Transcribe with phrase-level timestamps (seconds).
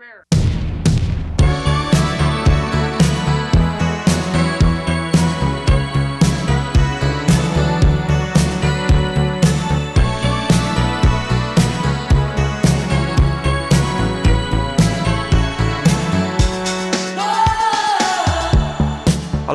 [0.00, 0.29] Bear.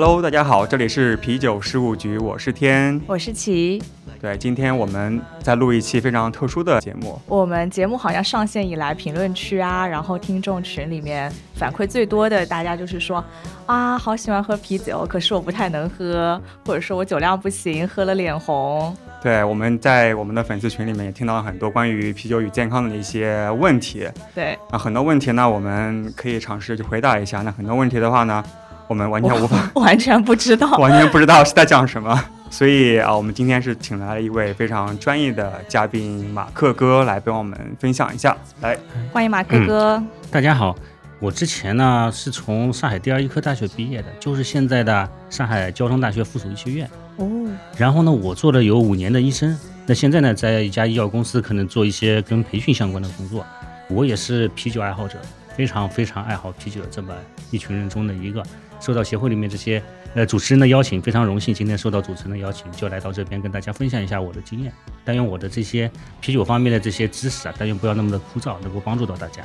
[0.08, 3.82] Hello，大家好，这里是啤酒事务局，我是天，我是齐。
[4.22, 7.20] 对，今天我们在录一期非常特殊的节目。
[7.26, 13.26] 我们节目好像上线以来，评论区啊，然后听众群里面反馈最多的，大家就是说
[13.66, 18.96] 啊，好喜欢喝啤酒，可是我不太能喝，或者说我酒量不行，喝了脸红。
[19.24, 24.08] 对，我们在我们的粉丝群里面也听到了很多关于啤酒与健康的一些问题。
[24.36, 27.42] 对，啊，很多问题呢，我们可以尝试去回答一下。
[27.42, 28.44] 那很多问题的话呢？
[28.88, 32.24] 我们完全无法， 完全不知道，完全不知道是在讲什么。
[32.50, 38.38] 所以啊，我们今天是请来了一位非常专业的嘉宾马克哥来帮我们分享一下。
[38.62, 38.78] 来，
[39.12, 40.02] 欢迎马克哥。
[40.32, 40.76] 大家好，
[41.20, 46.90] 我之前呢是从上海第二医科大学毕业的，就是现在的上海交通大学附属医学院。
[47.18, 47.28] 哦。
[47.76, 53.46] 然后呢，我做了有五年的医生，那现在呢，在一家医药公司可能做一些跟培训相关的工作。
[53.90, 55.20] 我也是啤酒爱好者，
[55.58, 57.14] 非常非常爱好啤酒的这么
[57.52, 58.42] 一群人中的一个。
[58.86, 59.82] 受到协会里面这些
[60.14, 64.72] 呃主持人的邀请，非常荣幸，今天受到主持人的邀请，就来到这边跟大家分享一下我的经验。
[65.04, 65.90] 但愿我的这些
[66.22, 69.42] 啤酒方面的这些知识啊，但愿不要那么的枯燥，能够帮助到大家。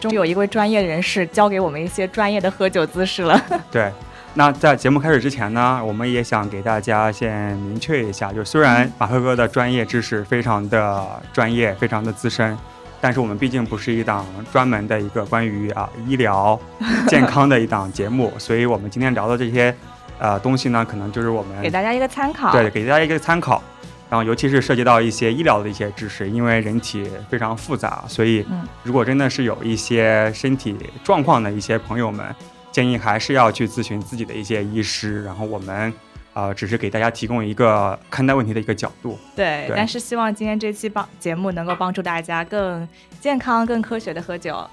[0.00, 3.38] 终于有一位专业人士教给我们一些专业的喝酒姿势了。
[3.70, 3.92] 对，
[4.32, 12.56] 那在节目开始之前呢，我们也想给大家先明确一下，就虽然马赫哥的专业知识非常的专业，非常的资深。
[13.00, 16.58] 但是我们毕竟不是一档专门的一个关于啊医疗
[17.06, 19.74] 健康的一档节目，所以我们今天聊的这些
[20.18, 23.62] 呃东西呢，可能就是我们给大家一个参考，对，给大家一个参考。
[24.10, 28.44] 然后尤其是涉及到一些医疗的一些知识，因为人体非常复杂，所以
[28.82, 30.74] 如果真的是有一些身体
[31.04, 32.26] 状况的一些朋友们，
[32.72, 35.22] 建议还是要去咨询自己的一些医师。
[35.24, 35.92] 然后我们。
[36.38, 39.18] 呃，只是给大家提供一个看待问题的一个角度。
[39.34, 42.88] 对，但是希望今天这期帮节目能够帮助大家更
[43.18, 44.64] 健康、更科学的喝酒。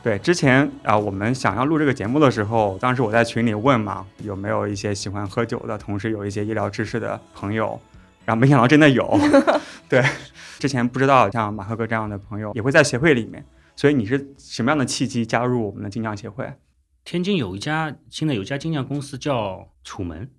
[0.00, 7.80] 对，之前啊，我们想要录这个节目的时候，当时我在群里问嘛，有没有一些喜欢喝酒的，同时有一些医疗知识的朋友，
[8.24, 9.18] 然后没想到真的有。
[9.90, 10.04] 对，
[10.60, 16.52] 之前不知道像马赫哥这样的朋友也会在协会里面，所以你是什么样的契机加入我们的精酿协会？
[17.04, 20.30] 天津有一家，现在有一家精酿公司叫楚门。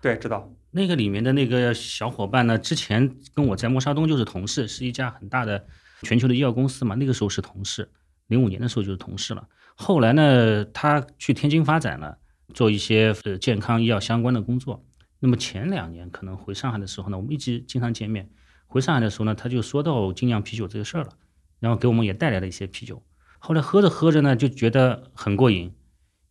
[0.00, 5.66] 对，知道那个里面的那个小伙伴呢，之前跟我在默沙东就是同事，是一家很大的
[6.02, 6.94] 全球的医药公司嘛。
[6.94, 7.90] 那个时候是同事，
[8.28, 9.48] 零五年的时候就是同事了。
[9.74, 12.18] 后来呢，他去天津发展了，
[12.54, 14.84] 做一些呃健康医药相关的工作。
[15.18, 18.30] 那么前两年可能回上海的时候呢，我们一直经常见面。
[18.66, 21.10] 回上海的时候呢，他就说到精酿啤酒这个事儿了，
[21.58, 23.02] 然后给我们也带来了一些啤酒。
[23.38, 25.72] 后来喝着喝着呢，就觉得很过瘾，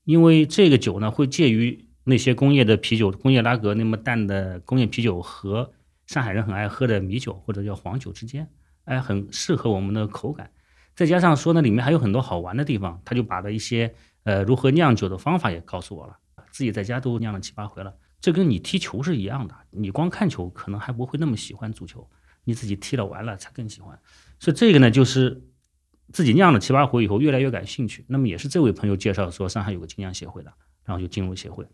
[0.05, 1.86] 因为这个酒呢会介于。
[2.07, 5.73] 那些工业的啤酒，工业拉格那么淡的工业啤酒和
[6.05, 8.49] 上海人很爱喝的米酒或者叫黄酒之间，
[8.85, 10.49] 哎，很适合我们的口感。
[10.95, 16.17] 再加上说呢，里面还有很多好玩的地方，他就把了一些呃如何酿酒的方法也告诉我了。
[16.49, 17.93] 自己在家都酿了七八回了。
[18.21, 22.09] 这跟你踢球是一样的，你光看球可能还不会那么喜欢足球，
[22.45, 23.99] 你自己踢了完了才更喜欢。
[24.39, 25.43] 所以这个呢，就是
[26.13, 28.05] 自己酿了七八回以后越来越感兴趣。
[28.07, 30.51] 那么也是这位朋友介绍说上海有个精酿协会的，
[30.85, 31.67] 然后就进入协会。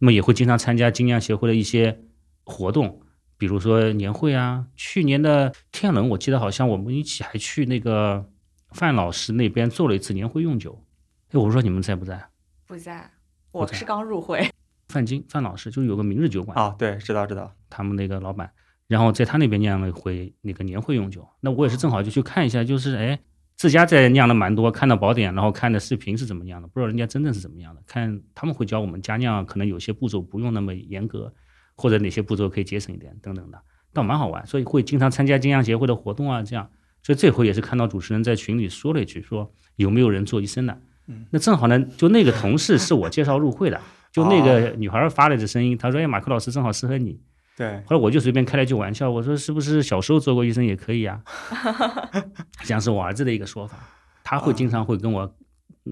[0.00, 2.00] 那么也会经常参加精酿协会的一些
[2.44, 3.02] 活动，
[3.38, 4.66] 比如说年会啊。
[4.74, 8.28] 去年的天冷，我记得好像我们一起还去那个
[8.70, 10.84] 范老师那边做了一次年会用酒。
[11.30, 12.28] 哎，我说你们在不在？
[12.66, 13.10] 不在，
[13.52, 14.50] 我是刚入会。
[14.88, 18.50] 范金范老师就是有个明日酒馆啊，对，知道知道，他们那个老板，
[18.88, 21.28] 然后在他那边酿了一回那个年会用酒。
[21.40, 23.20] 那我也是正好就去看一下，就是哎。
[23.60, 27.82] 自家在酿的蛮多，看到宝典，然后看的视频是怎么样的，不知道人家真正是怎么样的。
[27.86, 31.30] 看他们会教我们家酿，可能有些步骤不用那么严格，
[31.74, 33.60] 或者哪些步骤可以节省一点等等的，
[33.92, 34.46] 倒蛮好玩。
[34.46, 36.70] 所以会经常参加精酿协会的活动啊，这样。
[37.02, 40.80] 所以这回也是看到主持人在群里说了一句，说有没有人做医生的？
[41.08, 43.78] 嗯那正好呢，就那个同事是我介绍入会的，
[44.10, 47.20] 就那个女孩发了这声音，她说：“哎，马克老师正好适合你。”
[47.60, 51.20] 对，后来我就随便开了句玩笑，我说是不是小时候做过医生也可以啊？
[52.64, 53.76] 像是我儿子的一个说法，
[54.24, 55.30] 他会经常会跟我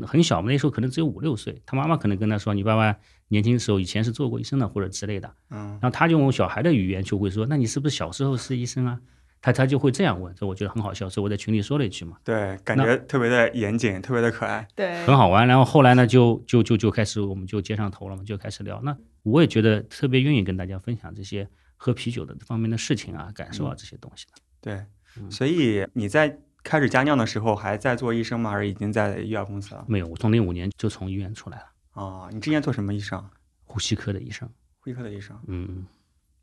[0.06, 2.96] 很小嘛，那时候可能只有五六岁，他妈妈可能跟他说，你爸爸
[3.28, 5.30] 年轻的时候以前是做过医生的或者之类的。
[5.50, 8.98] 嗯，然后他就用小孩的语言就会说，那你是不是小时候是医生啊？
[9.40, 12.18] 他他就会这样问，所以我觉得很好笑，所以我在群里说了一句嘛。
[12.24, 15.46] 对，感觉特别的严谨，特别的可爱，对，很好玩。
[15.46, 18.80] 然后后来呢，就就就就开始我们就接上头了嘛，就开始聊。
[18.82, 21.48] 那我也觉得特别愿意跟大家分享这些。
[21.80, 24.32] 喝啤酒的方面的事情啊、感受啊这些东西的。
[24.60, 28.50] 对，所以你在开始加酿的时候还在做医生吗？
[28.50, 29.84] 还是已经在医药公司了？
[29.86, 33.24] 没有，我从零五年就从医院出来了，哦，你之前做什么医生？
[33.62, 34.50] 呼吸科的医生。
[34.80, 35.40] 呼吸科的医生。
[35.46, 35.86] 嗯，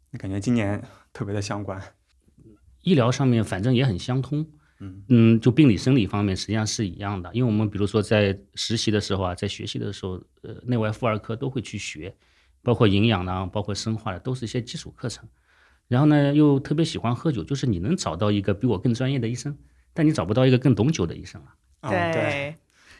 [0.09, 0.81] 那感觉今年
[1.11, 1.81] 特别的相关。
[2.85, 4.47] 医疗上面反正也很相通。
[4.79, 12.13] 嗯嗯，就病理生理方面实际上是一样的，因为我们比如说在实习的时候啊，在学习的时候，呃，内外妇儿科都会去学，
[12.61, 15.27] 包括营养呢，包括生化的，都是一些基础课程。
[15.87, 19.57] 然后呢，又特别喜欢喝酒，就是你能找到一个比我更专业的医生，
[19.93, 21.47] 但你找不到一个更懂酒的医生了。
[21.79, 22.55] 啊对，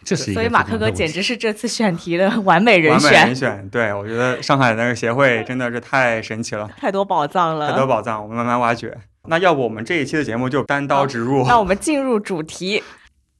[0.06, 3.70] 这是所以马克哥简直是这次选题的完美人完美选，人选。
[3.70, 7.70] 对我觉得上海那个协会 真的是太神奇了，太多宝藏了。
[7.70, 8.98] 太多宝藏，我们慢慢挖掘。
[9.28, 11.46] 那要不我们这一期的节目就单刀直入。
[11.46, 12.84] 那我们进入主题。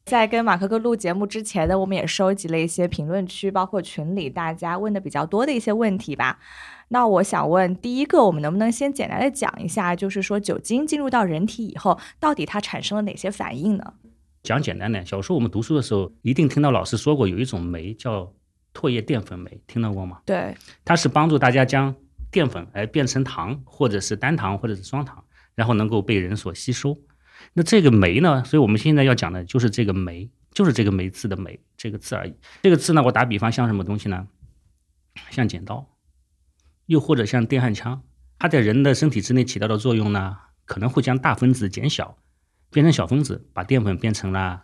[0.06, 6.38] 在跟马克哥录节目之前呢，我们也收集了一些评论区，包括群里大家问的比较多的一些问题吧。
[6.90, 13.94] 那我想问，第一个，我们能不能先简单的讲一下，就是说酒精进入到人体以后，到底它产生了哪些反应呢？
[14.44, 18.32] 讲简单点，小时候我们读书的时候，一定听到老师说过有一种酶叫
[18.76, 20.20] 唾液淀粉酶，听到过吗？
[20.24, 21.96] 对，它是帮助大家将
[22.30, 25.24] 淀粉哎变成糖，或者是单糖，或者是双糖，
[25.56, 26.98] 然后能够被人所吸收。
[27.54, 28.44] 那这个酶呢？
[28.44, 32.36] 所以我们现在要讲的就是这个酶，就是这个酶字的酶这个字而已。
[32.62, 34.28] 这个字呢，我打比方像什么东西呢？
[35.30, 35.88] 像剪刀，
[36.86, 38.04] 又或者像电焊枪，
[38.38, 42.18] 它在人的身体之内起到的作用呢，可能会将大分子减小，
[42.72, 44.64] 变成小分子，把淀粉变成了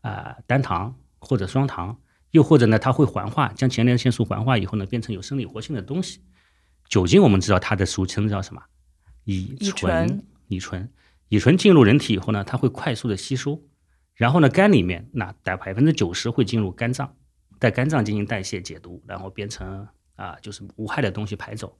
[0.00, 2.00] 啊、单糖或者双糖，
[2.30, 6.22] 又或者呢，它会环化，将前列腺素环化以后呢，变成有生理活性的东西。
[6.88, 8.62] 酒精我们知道它的俗称叫什么？
[9.28, 10.08] 乙乙醇。
[10.08, 10.24] 醇。
[10.48, 10.90] 乙醇，
[11.28, 13.62] 乙醇进入人体以后呢，它会快速的吸收，
[14.14, 17.14] 然后呢，肝里面那百百分之九十会进入肝脏，
[17.60, 19.86] 在肝脏进行代谢解毒，然后变成
[20.16, 21.78] 啊就是无害的东西排走，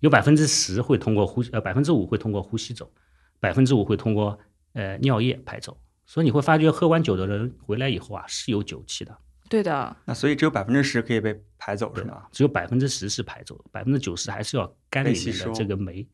[0.00, 2.92] 有百分之十会通过呼呃百分之五会通过呼吸走，
[3.40, 4.38] 百分之五会通过
[4.74, 9.18] 呃尿液排走，所以你会发觉喝完酒的人回来以后啊是有酒气的，
[9.48, 12.24] 对的，那所以只有百分之十可以被排走是吗？
[12.30, 16.06] 只有百分之十是排走，百分之九十还是要肝里面的这个酶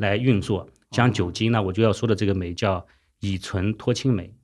[0.00, 0.68] 来运作。
[0.90, 2.84] 将酒精呢，我就要说的这个酶叫
[3.20, 4.34] 乙醇脱氢酶，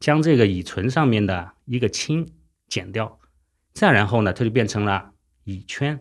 [0.00, 2.26] 将这个乙醇上面的一个氢
[2.66, 3.18] 减掉，
[3.74, 5.12] 再然后呢，它就变成了
[5.44, 5.98] 乙醛，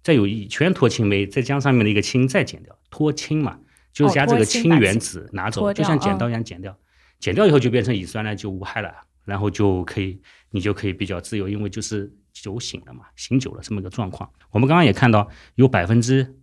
[0.00, 3.58] 再有乙醛脱氢酶，再将上面的一个氢再减掉，脱氢嘛，
[3.92, 6.78] 就是哦将这个氢原子拿走，就像剪嗯刀一样剪掉，
[7.18, 8.94] 剪掉以后就变成乙酸了，就无害了，
[9.24, 10.20] 然后就可以
[10.52, 14.30] 你就可以比较自由，因为就是酒醒了嘛，醒酒了这么一个状况。
[14.50, 16.36] 我们刚刚也看到，有百分之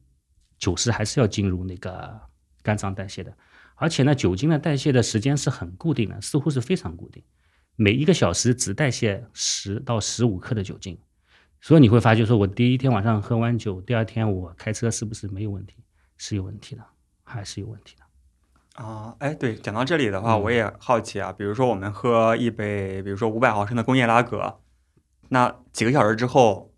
[0.59, 2.19] 九十还是要进入那个
[2.61, 3.33] 肝脏代谢的，
[3.75, 7.23] 而且呢，酒精的代谢的时间是很固定的，似乎是非常固定，
[7.75, 10.99] 每一个小时只代谢十到十五克的酒精。
[11.61, 15.75] 所以你会发觉，说我第一天晚上喝完酒，第二天我开车是不是没有问题？
[16.17, 16.83] 是有问题的，
[17.23, 18.83] 还是有问题的。
[18.83, 24.59] 啊，哎，对，讲到这里的话，嗯我也好奇啊，比如说我们喝一杯，比如说五百毫升的工业拉格，
[25.27, 26.68] 那几个小时之后，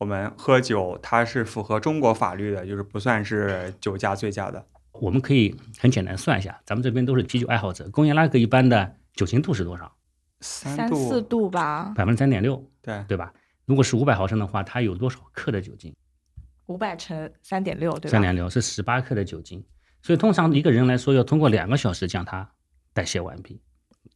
[0.00, 4.64] 我们喝酒，它是符合中国法律的，就是不算是酒驾醉驾的。
[4.92, 9.94] 我们可以很简单算一下，咱们这边都是啤酒爱好者，工业拉格一般的酒精度是多少？
[10.40, 13.30] 三四度吧，百分之三点六，对，对吧？
[13.66, 15.94] 如果是五百毫升的话，它有多少克的酒精？
[16.64, 18.08] 五百乘三点六，对吧？
[18.08, 19.62] 三点六是十八克的酒精，
[20.00, 22.50] 所以通常一个人来说要通过两个小时将它
[22.94, 23.60] 代谢完毕。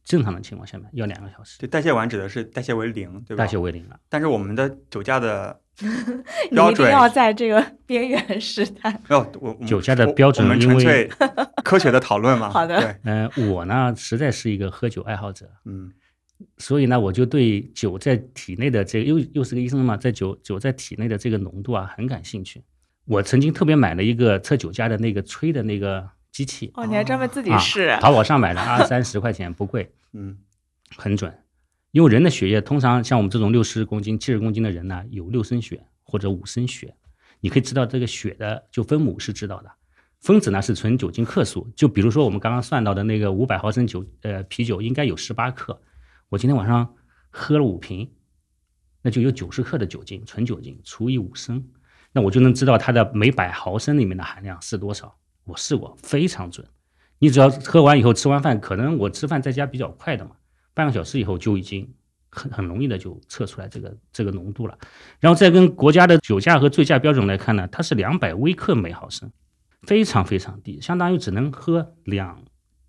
[0.03, 3.43] 正常的情况下面要两个小时，对，代谢完指的是代谢为零，对吧？
[3.43, 3.99] 代谢为零了。
[4.09, 5.64] 但是我们的酒驾的你
[6.51, 8.93] 标准一定要在这个 边缘试探。
[9.09, 11.09] 没有我我酒驾的标准我们因为纯粹
[11.63, 12.49] 科学的讨论嘛。
[12.49, 15.91] 好的嗯，呃，我呢实在是一个喝酒爱好者，嗯
[16.57, 22.61] 所以呢，我就对酒在体内的这个又又是个医生嘛，在酒酒在体内的这个浓度啊很感兴趣。
[23.05, 27.97] 我曾经特别买了一个测酒驾的那个吹的那个机器，哦，你还专门自己啊试？
[28.01, 30.37] 淘宝上买的，二三十块钱不贵，嗯
[30.97, 31.33] 很准。
[31.95, 36.93] 因为人的血液通常像我们这种六十公斤、七十公斤的人呢，有六升血或者五升血，
[37.39, 39.71] 你可以知道这个血的就分母是知道的，
[40.19, 41.65] 分子呢是纯酒精克数。
[41.73, 45.79] 就比如说我们刚刚算到的那个五百毫升酒呃啤酒应该有十八克，
[46.27, 46.93] 我今天晚上
[47.29, 48.11] 喝了五瓶，
[49.01, 51.65] 那就有九十克的酒精，纯酒精除以五升，
[52.11, 55.15] 那我就能知道它的每百毫升里面的含量是多少。
[55.45, 56.67] 我试过，非常准。
[57.19, 60.31] 你只要喝完以后吃完饭，可能我吃饭在家比较快的嘛，
[60.75, 61.91] 半个小时以后就已经
[62.29, 64.77] 很很容易的就测出来这个这个浓度了。
[65.19, 69.31] 然后再跟国家的酒驾和醉驾标准来看呢，它是两百微克每毫升，
[69.81, 72.43] 非常非常低，相当于只能喝两，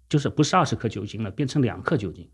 [0.08, 2.28] 就是不是二十克酒精了，变成两克酒精。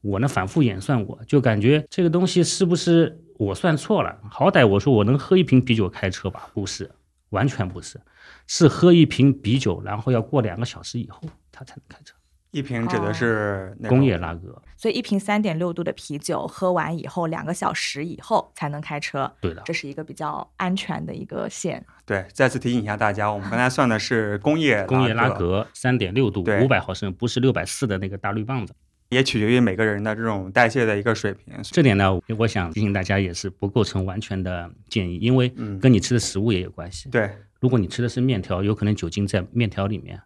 [0.00, 4.20] 我呢反复演算过，就感觉这个东西是不是我算错了？
[4.30, 6.50] 好歹我说我能喝一瓶啤酒开车吧？
[6.54, 6.90] 不是，
[7.30, 8.00] 完全不是，
[8.46, 11.20] 是喝一瓶啤酒，然后要过两个小时以后
[11.50, 12.14] 他才能开车。
[12.54, 14.62] 一瓶指的是那工业拉格。
[14.76, 21.84] 所以一瓶三点六度的啤酒喝完以后，两个小时以后才能开车，对的这，是一个比较安全的一个线。
[22.04, 28.72] 对，再次提醒一下大家，我们刚才算的是 工业工业拉格，格三点六度，对五百毫升，不是六百四的那个大绿棒子。
[29.10, 31.54] 也取决于每个人的这种代谢的一个水平。
[31.62, 37.08] 这点呢，我想提醒大家，也是不构成完全的建议，因为嗯跟你吃的食物也有关系。
[37.10, 37.30] 对，
[37.60, 40.20] 如果你吃的是面条，有可能酒精在面条里面。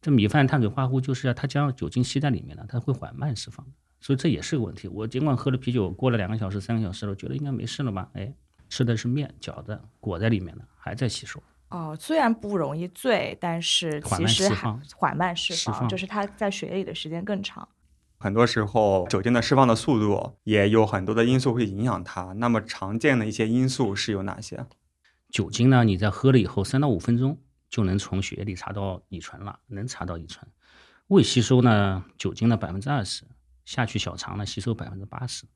[0.00, 3.66] 这米饭碳水化合物就是要它将酒精吸在里面了，它会缓慢释放，
[4.00, 4.86] 所以这也是个问题。
[4.88, 8.08] 我尽管喝了啤酒，过了两个小时、三个小时了，觉得应该没事了吧？
[8.12, 8.32] 哎，
[8.68, 11.42] 吃的是面饺子，裹在里面的，还在吸收。
[11.70, 17.68] 哦，虽然不容易醉，但是缓慢其实还释放缓慢释放，释放就是它在血液里的时间更长。
[18.20, 22.32] 很多时候酒精的释放的速度也有很多的因素会影响它。
[22.34, 24.66] 那么常见的一些因素是有哪些？
[25.30, 27.38] 酒精呢，你在喝了以后三到五分钟
[27.68, 30.46] 就能从血液里查到乙醇了，能查到乙醇。
[31.08, 33.24] 胃吸收呢，酒精的百分之二十，
[33.64, 35.46] 下去小肠呢吸收百分之八十。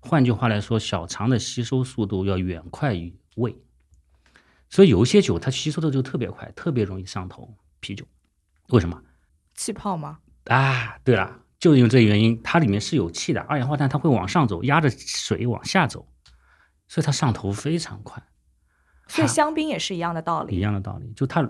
[0.00, 3.56] 换句话来说，小肠的吸收速度要远快于胃，
[4.68, 7.56] 所以有一些酒它吸收的就特别快，特别容易上头。
[7.80, 8.06] 啤酒
[8.68, 9.02] 为什么
[9.54, 10.18] 气泡吗？
[10.44, 10.98] 啊？
[11.04, 16.06] 对了，就因为这个原因，它里面是有气的，二氧化碳它会往上走，压着水往下走，
[16.86, 18.22] 所以它上头非常快。
[19.08, 20.60] 所以香槟也是一样的道理一。
[20.60, 21.42] 样的道理，就它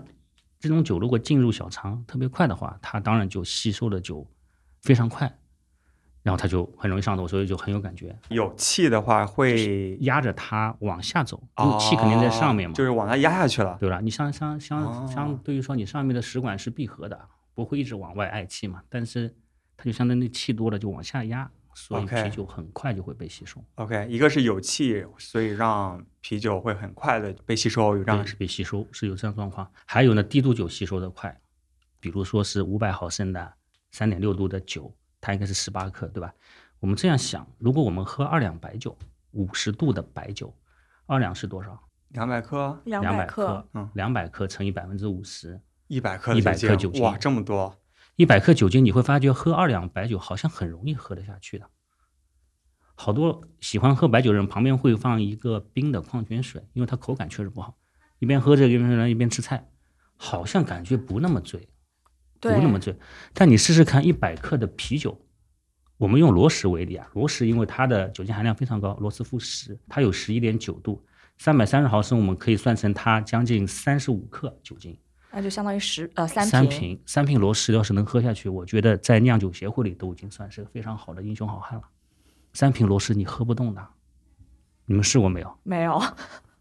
[0.59, 4.25] 这种酒如果进入小肠特别快的话，它当然就吸收的就
[4.81, 5.31] 非常快，
[6.23, 13.77] 然后它就很容易上头，所以就很有感觉，有气的话会压着它往下走，因为气肯定在上面嘛，哦就是往它压下去了。
[13.79, 13.99] 对吧？
[14.01, 17.19] 你相相哦相相对于说你上面的食管是闭合的，
[17.53, 19.35] 不会一直往外嗳气嘛，但是
[19.77, 29.69] 它就相当于气多了就往下压，所以啤酒很快就会被吸收，OK，一个是有气，所以让啤酒会很快的被吸收，有这样是，被吸收是有这样状况。
[29.85, 31.39] 还有呢，低度酒吸收的快，
[31.99, 33.53] 比如说是五百毫升的
[33.91, 36.33] 三点六度的酒，它应该是十八克，对吧？
[36.79, 38.97] 我们这样想，如果我们喝二两白酒，
[39.31, 40.53] 五十度的白酒，
[41.05, 41.81] 二两是多少？
[42.09, 47.75] 两百克、两两百克，嗯两百克乘以百分之五十，一百克、100克酒精哇，这么多！
[48.15, 51.69] 一百克酒精，你会发觉喝二两白酒好像很容易喝得下去的。
[53.01, 57.77] 好多喜欢喝白酒的人旁边会放一个冰的矿泉水，因为它口感确实不好。
[58.19, 59.69] 一边喝这个一边一边吃菜，
[60.17, 61.69] 好像感觉不那么醉，
[62.41, 62.93] 不，那么醉。
[63.33, 65.17] 但你试试看，一百克的啤酒，
[65.95, 71.01] 我们用罗氏为例啊，罗氏因为它的酒精含量非常高，罗斯福十，它有十一点九度，
[71.37, 74.99] 三百三十毫升，我们可以算成它将近三十五克酒精。
[75.31, 76.79] 那就相当于十呃三三瓶。
[76.79, 81.85] 瓶三瓶罗氏要是能喝下去，我觉得在酿酒协会里都已经算是个非常好的英雄好汉了。
[82.53, 83.87] 三瓶罗氏你喝不动的，
[84.85, 85.59] 你们试过没有？
[85.63, 86.01] 没有，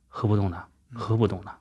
[0.07, 1.55] 喝不动的，喝不动的。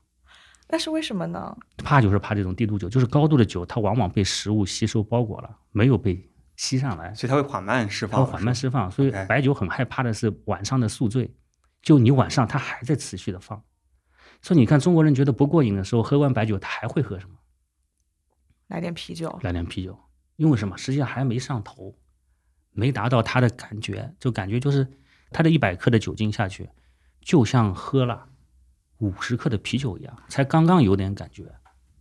[0.69, 1.57] 那是为什么呢？
[1.77, 8.91] 怕就是怕这种低度酒，就是高度的酒，它往往被食物吸收包裹了，没有被吸上来，所以它会缓慢释放，它会缓慢释放。
[8.91, 11.33] 所以白酒很害怕的是晚上的宿醉，
[11.81, 13.63] 就你晚上它还在持续的放。
[14.41, 17.35] 所以你看中国人觉得不过瘾的时候，喝完白酒他还会喝什么？
[18.67, 19.39] 来点啤酒。
[19.43, 19.97] 来点啤酒，
[20.35, 20.77] 因为什么？
[20.77, 21.97] 实际上还没上头，
[22.77, 24.87] 没达到他的感觉，就感觉就是
[25.31, 26.69] 他的一百克的酒精下去，
[27.21, 28.27] 就像喝了
[28.99, 31.43] 五十克的啤酒一样，才刚刚有点感觉，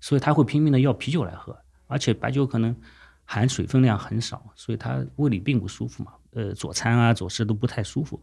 [0.02, 1.56] 所以他会拼命的要啤酒来喝，
[1.86, 2.76] 而且白酒可能
[3.24, 8.22] 含水分量很少，所以他胃里并不舒服嘛，呃，佐餐啊、佐食都不太舒服，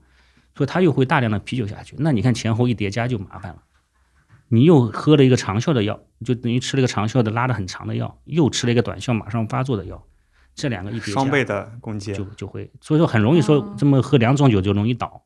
[0.55, 3.63] 所以他又会大量的啤酒下去，那你看前后一叠加就麻烦了。
[4.49, 10.05] 你又喝了一个长效的药，就等于吃了一个长效的拉的很长的药，又吃了一个短效马上发作的药，
[10.55, 12.13] 这两个一叠加双倍的攻击。
[12.13, 15.23] 就就会，所以说很容易说哦这么喝两种酒就容易倒，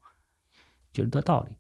[0.92, 1.56] 就是这道理。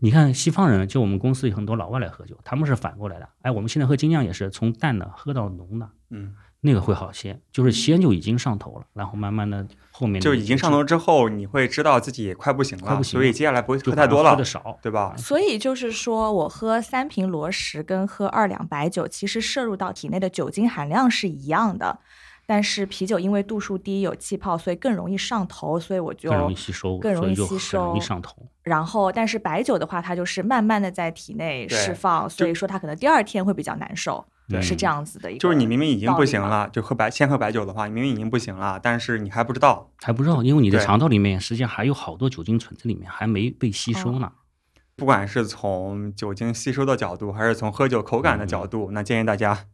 [0.00, 3.28] 你看西方人，就我们公司有很多老外来喝酒，他们是反过来的。
[3.42, 15.14] 哎，我们现在喝精酿也是从淡的喝到浓的，嗯，那个会好些，就是先就已经上头了，然后慢慢的后面就已经上头之后，你会知道自己快不行了，快不行所以接下来不会喝太多了喝的，少，对吧？
[15.16, 22.00] 所以就是说，我喝三瓶罗什跟喝二两白酒，其实摄入到体内的酒精含量是一样的，
[22.46, 28.36] 但是啤酒因为度数低有气泡，所以更容易上头，所以我就更容易吸收，更容易吸所以就很容易上头。
[28.62, 35.40] 然后，但是白酒的话，它就是慢慢的在体内释放，所以说它可能第二天会比较难受，对是这样子的一个。
[35.40, 39.90] 就是你明明已经不行了，就喝白先喝白酒的话，你明明已经不行了，但是你还不知道。
[40.02, 44.32] 还不知道，因为你的肠道里面实际上还有好多酒精存在里面，还没被吸收呢。
[44.96, 49.66] 不管是从酒精吸收的角度，还是从喝酒口感的角度，那建议大家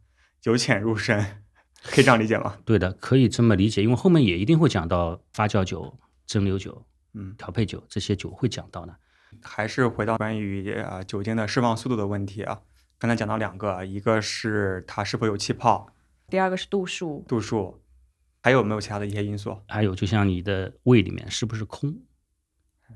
[0.43, 1.43] 由浅入深，
[1.83, 2.57] 可以这样理解吗？
[2.63, 8.95] 对的，可以这么理解，因为后面也一定会讲到发酵酒、蒸馏酒、嗯，调配酒这些酒会讲到的。
[9.41, 12.61] 还是回到关于呃酒精的释放速度的问题啊。
[12.99, 15.87] 刚才讲到两个，一个是它是否有气泡
[16.27, 17.81] 第二个是度数，度数，
[18.43, 19.57] 还有没有其他的一些因素？
[19.67, 21.97] 还有就像你的胃里面是不是空，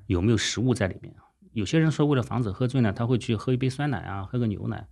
[0.06, 1.14] 有没有食物在里面？
[1.54, 4.88] 有些人说为了防止喝醉呢，他会去喝一杯酸奶啊，喝个牛奶，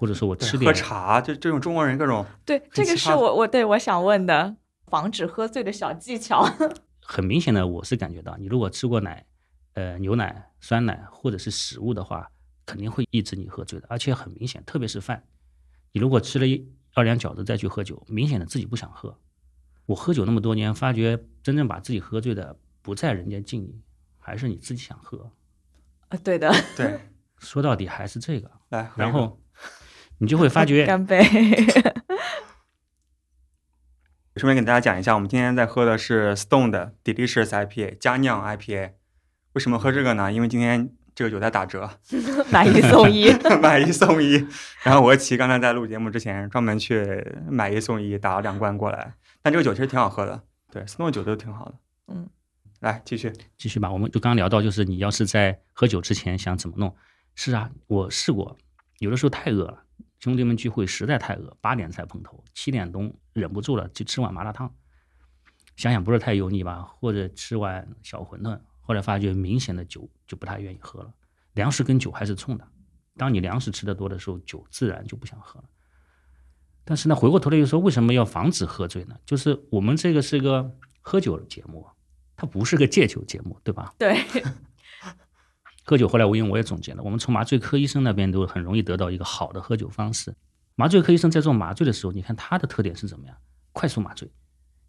[0.00, 6.42] 或者说我吃喝点茶，就这种中国人各种对，这个是我我对我想问的，防止喝醉的小技巧。
[7.04, 9.26] 很明显的，我是感觉到，你如果吃过奶、
[9.74, 12.26] 呃牛奶、酸奶或者是食物的话，
[12.64, 15.22] 肯定会抑制你喝醉的，而且很明显，特别是饭，
[15.92, 19.14] 你如果吃了一二两饺子再去喝酒，明显的自己不想喝。
[19.84, 23.82] 我喝酒那么多年，发觉真正把自己喝醉的不在人家敬你，
[24.18, 25.30] 还是你自己想喝。
[26.08, 26.98] 啊，对的，对，
[27.36, 29.38] 说到底还是这个，来，然后
[30.20, 31.22] 你就会发觉，干杯。
[34.36, 38.92] 顺便给大家讲一下，我们今天在喝的是 Stone 的 Delicious IPA 加酿 IPA。
[39.52, 40.32] 为什么喝这个呢？
[40.32, 41.98] 因为今天这个酒在打折，
[42.52, 44.46] 买一送一， 买一送一。
[44.82, 49.14] 然后我和琪刚才在录节目之前专门去买一送一，打了两罐过来。
[49.42, 51.74] 但这个酒其实挺好喝的，对，Stone 酒都挺好的。
[52.08, 52.28] 嗯，
[52.80, 53.32] 来继续。
[53.58, 56.94] 继续吧，我们就刚刚聊到，就是你要是在喝酒之前想怎么弄，
[57.34, 58.56] 是啊，我试过，
[59.00, 59.82] 有的时候太饿了，
[60.20, 64.72] 兄弟们聚会实在太饿，八点才碰头，七点钟忍不住了就吃碗麻辣烫，
[65.76, 71.12] 想想不是太油腻吧，或者吃碗小馄饨，后来发觉明显的酒就不太愿意喝了，
[71.54, 72.68] 粮食跟酒还是冲的，
[73.16, 75.66] 当你粮食吃的多的时候，酒自然就不想喝了。
[76.84, 79.16] 但是呢，回过头来又说，为什么要防止喝醉呢？
[79.24, 81.86] 就是我们这个是个喝酒节目，
[82.36, 83.94] 它不是个戒酒节目，对吧？
[83.98, 84.22] 对，
[85.90, 90.32] 喝酒后来我因为我也总结了，我们从麻醉科医生那边都很容易得到一个好的喝酒方式。
[90.76, 93.36] 麻醉科医生在做麻醉的时候，你看他的特点是怎么样？
[93.72, 94.30] 快速麻醉，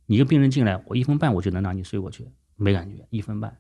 [0.06, 3.58] 你一个病人进来，我一分半我就能让你睡过去，没感觉，一分半。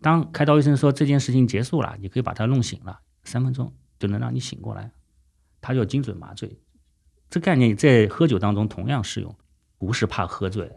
[0.00, 4.90] 当开刀医生说这件事情结束了，你可以把他弄醒了，三分钟就能让你醒过来，
[5.60, 6.58] 他叫精准麻醉。
[7.28, 9.32] 这概念在喝酒当中同样适用，
[9.78, 10.72] 不是怕喝醉，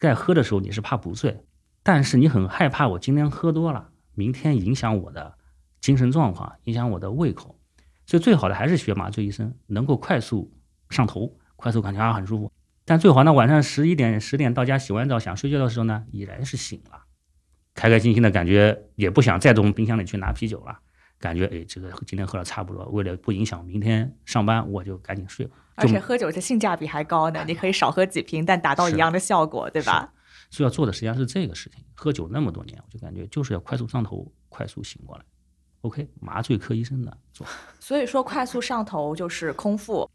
[0.00, 1.44] 在喝的时候你是怕不醉，
[1.82, 5.36] 但是你很害怕我今天喝多了，明天影响我的
[5.80, 7.58] 精神状况，影响我的胃口，
[8.06, 10.52] 所以最好的还是学麻醉医生，能够快速
[10.90, 12.52] 上头，快速感觉啊很舒服。
[12.84, 17.02] 但最好呢，晚上十一点、十点到家洗完澡想睡觉的时候呢，已然是醒了，
[17.74, 20.78] 开开心心的感觉，也不想再从冰箱里去拿啤酒了，
[21.18, 25.52] 感觉哎，这个今天喝了差不多，为了不影响明天上班，我就赶紧睡了。
[25.74, 30.12] 而且喝酒的性价比还高呢，你可以少喝几瓶，但达到一样的效果，对吧？
[30.50, 31.84] 所以要做的实际上是这个事情。
[31.94, 35.24] 喝酒那么多年，我就感觉就是要快速上头，快速醒过来。
[35.82, 37.46] OK，麻醉科医生的做
[37.78, 40.10] 所以说，快速上头就是空腹。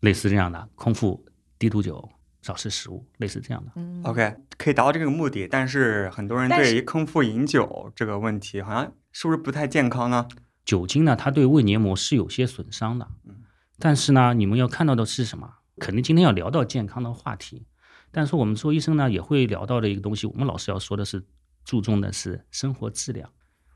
[0.00, 1.24] 类似这样的空腹、
[1.58, 2.08] 低度酒、
[2.42, 3.72] 少吃食物，类似这样的。
[3.76, 10.28] 嗯 OK，可以达到这个目的，但是很多人对于空腹饮酒这个问题，好像是不是不太健康呢？
[10.64, 13.08] 酒精呢，它对胃黏膜是有些损伤的。
[13.24, 13.42] 嗯
[13.76, 15.50] 但是呢，你们要看到的是什么？
[15.80, 17.66] 肯定今天要聊到健康的话题，
[18.12, 20.28] 但是我们做医生呢，也会聊到的一个东西。
[20.28, 21.24] 我们老师要说的是，
[21.64, 23.28] 注重的是生活质量，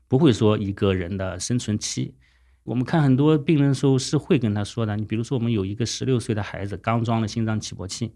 [0.09, 2.15] 不会说一个人的生存期。
[2.63, 8.13] 我们看很多病人的时候是会跟他说的，你比如说我们有一个十六岁的孩子刚装了心脏起搏器，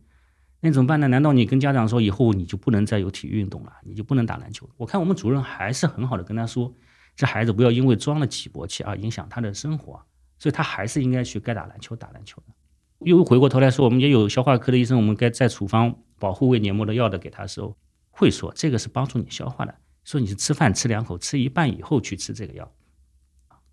[0.60, 1.08] 那怎么办呢？
[1.08, 4.70] 难道你跟家长说以后你就不能再有体育运动了，你就不能打篮球？
[4.78, 6.74] 我看我们主任还是很好的跟他说，
[7.16, 10.04] 这孩子不要因为装了起搏器而影响他的生活，
[10.40, 12.54] 所以他还是应该去该打篮球打篮球的。
[13.00, 17.76] 又回过头来说，我们也有消化科的医生，我们该在处方保护胃黏膜的药的给他的时候，
[18.12, 22.72] 会说这个是帮助你消化的，说你是吃饭吃两口，吃一半以后去吃这个药。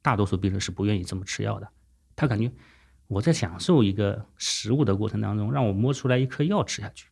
[0.03, 1.69] 大多数病人是不愿意这么吃药的，
[2.17, 2.51] 他感觉
[3.07, 7.09] 我在享受一个食物的过程当中，让我摸出来一颗药吃下去。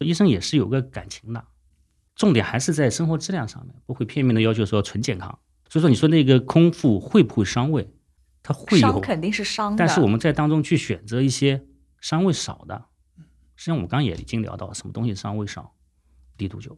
[0.00, 1.46] 医生也是有个感情的，
[2.16, 5.38] 重点还是在生活质量上面，不会片面的要求说纯健康。
[5.68, 7.94] 所以说，你说那个空腹会不会伤胃？
[8.42, 11.64] 它会有，肯定是伤的，但是我们在当中去选择一些
[12.00, 12.86] 伤胃少的，
[13.54, 15.74] 实际上我们刚刚也已经聊到，什么东西伤胃少？
[16.36, 16.76] 低度酒，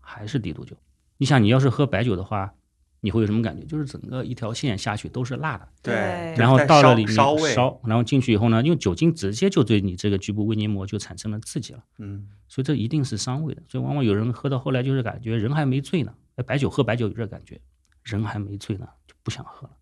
[0.00, 0.76] 还是低度酒。
[1.18, 2.54] 你想，你要是喝白酒的话，
[3.00, 3.64] 你会有什么感觉？
[3.66, 5.94] 就是整个一条线下去都是辣的，对
[6.36, 13.62] 然后到了里面烧然后进去以后呢，因为酒精直接就对你这个局部胃黏膜就产生了刺激了，嗯，所以这一定是伤胃的。
[13.68, 17.60] 所以往往有人喝到后来就是感觉人还没醉呢，哎，白酒喝白酒有这感觉，
[18.02, 19.76] 人还没醉呢就不想喝了，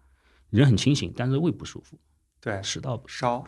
[0.51, 1.99] 人很清醒，但是胃不舒服，
[2.41, 3.45] 对，食道不舒烧。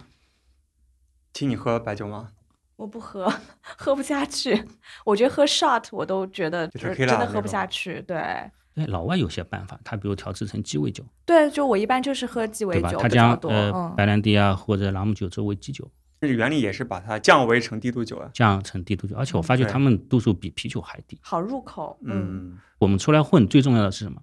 [1.33, 2.31] 请你喝白酒吗？
[2.77, 4.63] 我不喝， 喝不下去。
[5.05, 8.03] 我觉得喝 shot 我都觉得真的喝不下去。
[8.07, 8.51] 对服。
[8.75, 12.81] 对，老外有些办法，他比如调制成鸡尾酒，对，就我一般就是喝鸡尾？
[12.83, 13.35] 酒他将。
[13.43, 18.31] 呃嗯，白兰地啊或者朗姆酒作为基酒，这个原理也是把它降为成低度酒啊。
[18.35, 21.19] 降成低度酒，而且我发觉他们度数比啤酒还低。
[21.23, 21.99] 好入口。
[22.03, 22.13] 嗯，
[22.53, 24.21] 嗯，我们出来混最重要的是什么？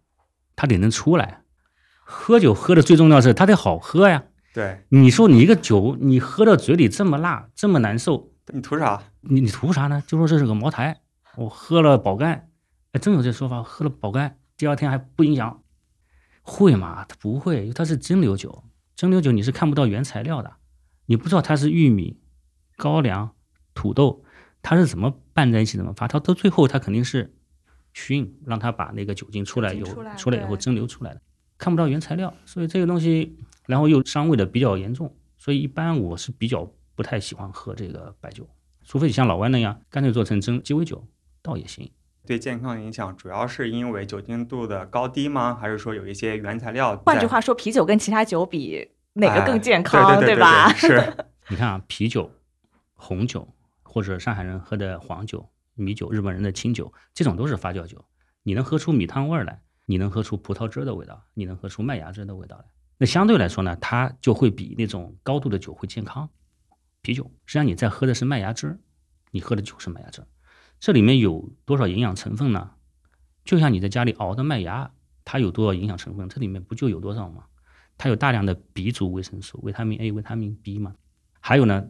[0.56, 1.42] 他得能出来。
[2.06, 4.26] 喝酒喝的最重要的是它得好喝呀。
[4.54, 9.02] 对你说你一个酒，你喝到嘴里这么辣，这么难受，你图啥？
[9.22, 10.04] 你你图啥呢？
[10.06, 11.02] 就说这是个茅台，
[11.38, 12.50] 我喝了保肝，
[12.92, 15.64] 哎，真有这说法，喝了保肝，第二天还不影响，
[16.42, 17.06] 会吗？
[17.08, 18.64] 它不会，因为它是蒸馏酒，
[18.96, 20.58] 蒸馏酒你是看不到原材料的，
[21.06, 22.20] 你不知道它是玉米、
[22.76, 23.34] 高粱、
[23.74, 24.26] 土豆，
[24.62, 27.34] 它是怎么拌在一起，怎么发，它到最后它肯定是
[27.94, 31.22] 熏，让它把那个酒精出来以后出来，出来以后蒸馏出来的，
[31.58, 38.48] 看不到原材料，所以这个东西，然后又伤胃的比较严重，所以一般我是比较不太喜欢喝这个白酒，
[38.84, 41.06] 除非你像老外那样，干脆做成蒸鸡尾酒，
[41.42, 41.92] 倒也行。
[42.26, 45.54] 对健康的影响主要是因为酒精度的高低吗？
[45.60, 46.96] 还是说有一些原材料？
[47.06, 50.72] 换句话说，啤酒跟其他酒比，哪个哎更健康，对对对吧？
[50.72, 51.18] 对对是，
[51.50, 52.32] 你看啊，啤酒、
[52.94, 53.48] 红酒
[53.82, 58.06] 或者上海人喝的黄酒、米酒、日本人的清酒，这种都是发酵酒。
[58.44, 62.66] 你能喝出米汤味儿来，你能喝出葡萄汁的味道，你能喝出麦芽汁的味道来。
[62.98, 66.30] 那相对来说呢，它就会比那种高度的酒会健康。
[67.04, 68.80] 啤酒实际上你在喝的是麦芽汁，
[69.32, 70.24] 你喝的就是麦芽汁。
[70.80, 72.72] 这里面有多少营养成分呢？
[73.44, 74.90] 就像你在家里熬的麦芽，
[75.26, 76.28] 它有多少营养成分？
[76.30, 77.44] 这里面不就有多少吗？
[77.98, 80.96] 它有大量的 B 族维生素、维他命 A、维他命 B 嘛。
[81.42, 81.86] 还有呢，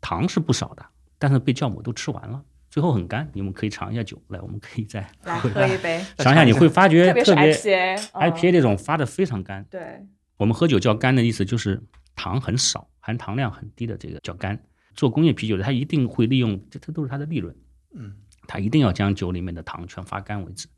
[0.00, 0.86] 糖是不少的，
[1.18, 3.28] 但是被酵母都吃完了，最后很干。
[3.32, 9.64] 你们可以尝一下酒，来，我们可以再来喝一杯，尝一下，你会发觉特别是别 IPA，嗯 IPA 这种发的非常干。
[9.64, 11.82] 对，我们喝酒叫干的意思就是
[12.14, 14.62] 糖很少，含糖量很低的这个叫干。
[14.94, 17.54] 做工业啤酒的，它一定会利用，这这都是它的利润。
[17.94, 18.14] 嗯，
[18.46, 20.68] 它一定要将酒里面的糖全发干为止。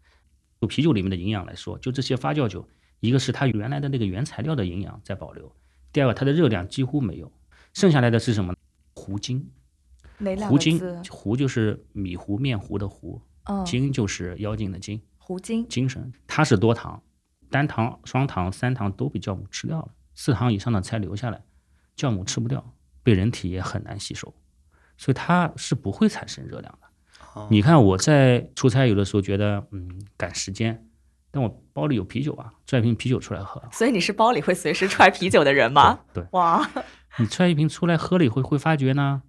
[0.60, 2.68] 就啤酒里面的营养来说，就这些发酵酒，
[3.00, 5.52] 一个是它原来的那个原材料的营养在保留，
[5.92, 7.32] 第二个它的热量几乎没有，
[7.74, 8.54] 剩下来的是什么？
[8.94, 9.50] 糊精。
[10.18, 16.12] 哪两糊精糊就是米糊、面糊的糊，嗯，精就是妖精的精，糊精，精神。
[16.28, 17.02] 它是多糖，
[17.50, 21.42] 单糖、双糖、三糖都被酵母吃掉了，四糖以上的才留下来，
[21.96, 24.34] 酵母吃不掉，被人体也很难吸收，
[24.96, 26.88] 所以它是不会产生热量的。
[27.34, 30.86] 哦你看我在出差，有的时候觉得嗯赶时间，
[31.30, 33.62] 但我包里有啤酒啊，拽一瓶啤酒出来喝。
[33.72, 36.00] 所以你是包里会随时揣啤酒的人吗？
[36.12, 36.68] 对，对哇，
[37.18, 39.22] 你揣一瓶出来喝了以后，会发觉呢，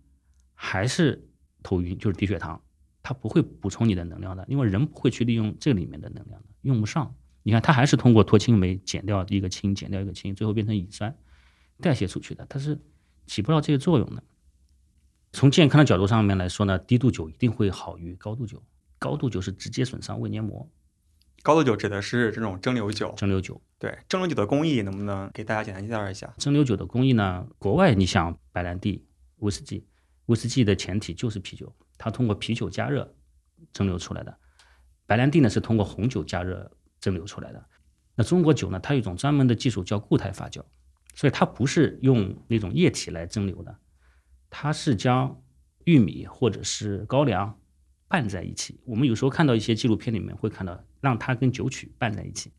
[0.53, 1.27] 还是
[1.61, 2.61] 头晕，就是低血糖，
[3.01, 7.15] 它不会补充你的能量的，因为人不会去利用这里面的能量的，用不上。
[7.43, 11.15] 你看，它还是通过脱氢酶减掉一个氢，减掉一个氢，最后变成乙酸
[11.81, 12.79] 代谢出去的，它是
[13.25, 14.23] 起不到这个作用的。
[15.31, 18.61] 从健康的角度上面来说呢，低度酒一定会好于高度酒，
[18.99, 20.69] 高度酒是直接损伤胃黏膜，
[21.41, 23.13] 高度酒指的是这种蒸馏酒。
[23.17, 23.61] 蒸馏酒。
[23.79, 26.33] 对蒸馏酒的工艺，能不能给大家简单介绍一下？
[26.37, 29.05] 蒸馏酒的工艺呢，国外你想白兰地、
[29.39, 29.85] 威士忌，
[30.27, 33.13] 威士忌的前提就是啤酒，它通过啤酒加热
[33.73, 34.37] 蒸馏出来的。
[35.05, 37.65] 白兰地呢是通过红酒加热蒸馏出来的。
[38.15, 40.63] 那中国酒呢，它有一种专门的技术叫固态发酵，
[41.13, 43.75] 所以它不是用那种液体来蒸馏的，
[44.49, 45.41] 它是将
[45.85, 47.59] 玉米或者是高粱
[48.07, 48.79] 拌在一起。
[48.85, 52.51] 我们有时候看到一些纪录片里面会看到，让它跟酒曲拌在一起。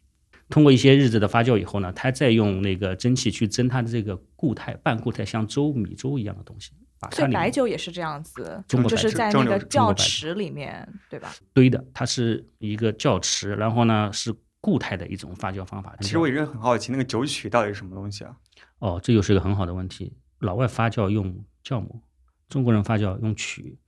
[0.51, 6.73] 通过一些日子的发酵以后呢，它再用那个蒸汽去蒸它的这个固态、半固态，像粥、米粥一样的东西，
[7.13, 11.35] 所以白酒也是这样子，就是在那个窖池里面，对吧？
[11.55, 15.95] 堆的，它是一个窖池，然后呢是固态的一种发酵方法。
[16.01, 18.35] 其实我一直很好奇，那个酒曲到底是什么东西啊？
[18.79, 20.17] 哦，这又是一个很好的问题。
[20.39, 22.01] 老外发酵用酵母，
[22.49, 23.79] 中国人发酵用曲。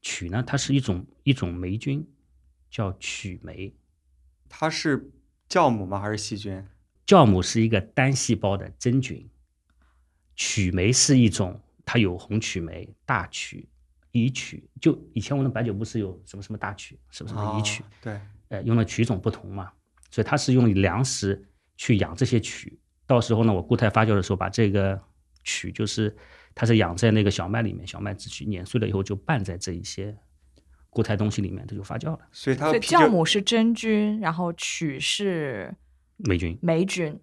[0.00, 2.06] 曲呢，它是一种一种霉菌，
[2.70, 3.74] 叫曲霉。
[4.48, 5.10] 它是
[5.46, 6.00] 酵母吗？
[6.00, 6.66] 还是细菌？
[7.06, 9.28] 酵母是一个单细胞的真菌，
[10.34, 13.68] 曲霉是一种，它有红曲霉、大曲、
[14.12, 14.66] 乙曲。
[14.80, 19.70] 就以前我们的白酒不是有什么什么大曲，什么什么乙曲哦，对，呃，用的曲种不同嘛，
[20.14, 21.44] 所以它是用粮食
[21.76, 22.78] 去养这些曲。
[23.04, 24.96] 到时候呢，我固态发酵的时候，把这个
[25.42, 26.16] 曲就是
[26.54, 30.16] 它是养在那个小麦里面，小麦子曲碾碎了以后就拌在这一些
[30.88, 32.20] 固态东西里面，它就发酵了。
[32.30, 35.74] 所以它所以酵母是真菌，然后曲是
[36.18, 37.18] 霉菌，霉菌。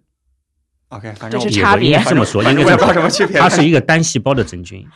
[0.88, 3.40] OK，反这正我是差别这么说，应该这么说什么区别。
[3.40, 4.86] 它是一个单细胞的真菌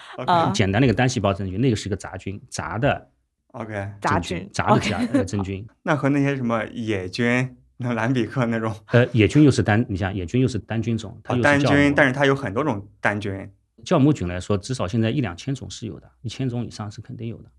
[0.53, 3.11] 简单的一个单细胞真菌，那个是一个杂菌，杂的
[3.53, 5.67] OK，杂菌菌，杂的杂呃真菌。
[5.83, 13.51] 那和那些什么野菌、那兰比克那种呃，野菌又是单，你像野菌又是单菌种，它单菌，但是它有很多种单菌。
[13.85, 17.51] 酵母菌来说，至少现在一两千种是有的，一千种以上是肯定有的。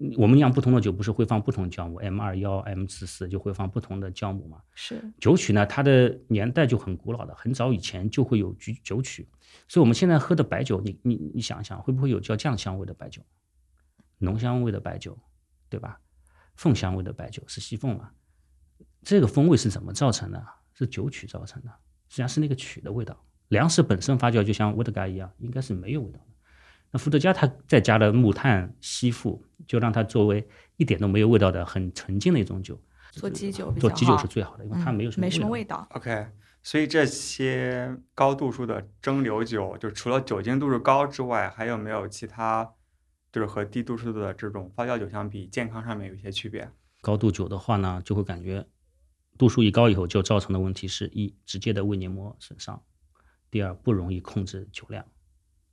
[0.00, 4.56] 嗯我们酿不同的酒，不是会放不同酵母，M 二幺、M 四四就会放不同的酵母嘛。
[4.74, 9.28] 是酒曲呢，它的年代就很古老的，很早以前就会有酒酒曲，
[9.68, 13.20] 所以我们现在喝的白酒，你你你想一想，会不会有叫酱香味的白酒，
[14.16, 15.16] 浓香味的白酒，
[15.68, 16.00] 对吧？
[16.56, 18.10] 凤香味的白酒是西凤嘛？
[19.02, 20.44] 这个风味是怎么造成的？
[20.74, 21.68] 是酒曲造成的，
[22.08, 23.16] 实际上是那个曲的味道。
[23.48, 26.26] 粮食本身发酵就像伏特加一样，应该是没有味道的。
[26.90, 32.80] 那伏特加它再加了木炭吸附，就让它作为一点都没有味道的很纯净的一种酒。
[33.12, 35.86] 做基酒做基酒是最好的，因为它嗯没有什么没什么味味道。
[35.90, 36.26] OK，
[36.62, 42.72] 所以这些高度数的蒸馏酒，就除了酒精度数高之外，还有没有其他，
[43.30, 46.70] 就是和低度数的这种发酵酒相比，健康上面有一些区别？
[47.02, 48.66] 高度酒的话呢，就会感觉
[49.42, 52.80] 度数一高以后，就造成的问题是一直接的胃黏膜损伤，
[53.50, 55.04] 第二不容易控制酒量，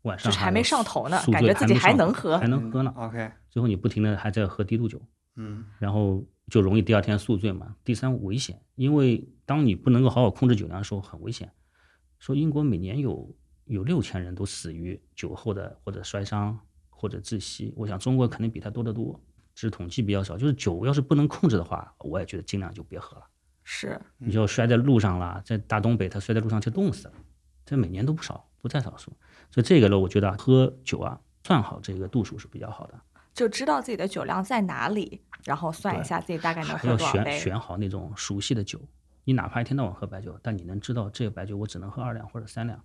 [0.01, 2.91] 晚上就是还没上头呢感觉自己还能喝还能喝呢。
[2.97, 4.99] 嗯 OK，最后你不停的还在喝低度酒，
[5.36, 7.75] 嗯然后就容易第二天宿醉嘛。
[7.84, 11.51] 第三危险，因为当你不能够好好控制酒量的时候，很危险。
[12.17, 19.21] 说英国每年有有六千人都死于酒后的或者摔伤或者窒息，我想中国肯定比他多得多，
[19.53, 20.36] 只是统计比较少。
[20.36, 23.28] 就是酒要是不能控制的话，我也觉得尽量就别喝了。
[23.71, 27.13] 是，你就摔在路上了，在大东北他摔在路上就冻死了，
[27.67, 29.13] 这每年都不少，不在少数。
[29.51, 32.99] 所以这个呢，我觉得喝酒啊，算好这个度数是比较好的。
[33.32, 37.38] 就知道自己的酒量在哪里，然后算一下自己大概能喝多少杯。
[37.38, 38.82] 选好那种熟悉的酒。
[39.23, 42.84] 你哪怕一天到晚喝白酒，但你能知道这个白酒我只能喝二两或者三两，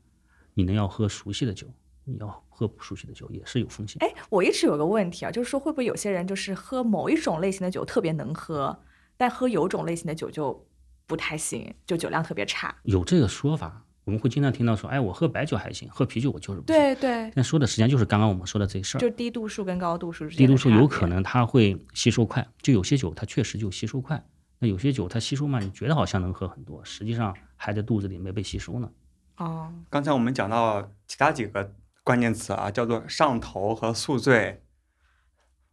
[0.53, 1.66] 你能要喝熟悉的酒，
[2.05, 3.97] 你要喝不熟悉的酒也是有风险。
[4.01, 8.79] 哎，我一直有个问题啊，就是说会不会有些人就是喝某一种类型的酒特别能喝，
[9.16, 10.66] 但喝有种类型的酒就
[11.07, 12.75] 不太行，就酒量特别差。
[12.85, 16.77] 有这个说法，我们会经常听到说，哎，我喝白酒还行，喝啤酒我就是不行。
[16.77, 19.01] 对对，但说的实际上就是刚刚我们说的这事儿。
[19.01, 24.25] 就低度数跟高度数之低度数有可能它会吸收快，就有些酒它确实就吸收快，
[24.59, 28.90] 那有些酒它吸收慢，你觉得好像能喝很多，实际上还在肚子里没被吸收呢。
[29.37, 34.62] 哦，刚才我们讲到其他几个关键词啊，叫做上头和宿醉。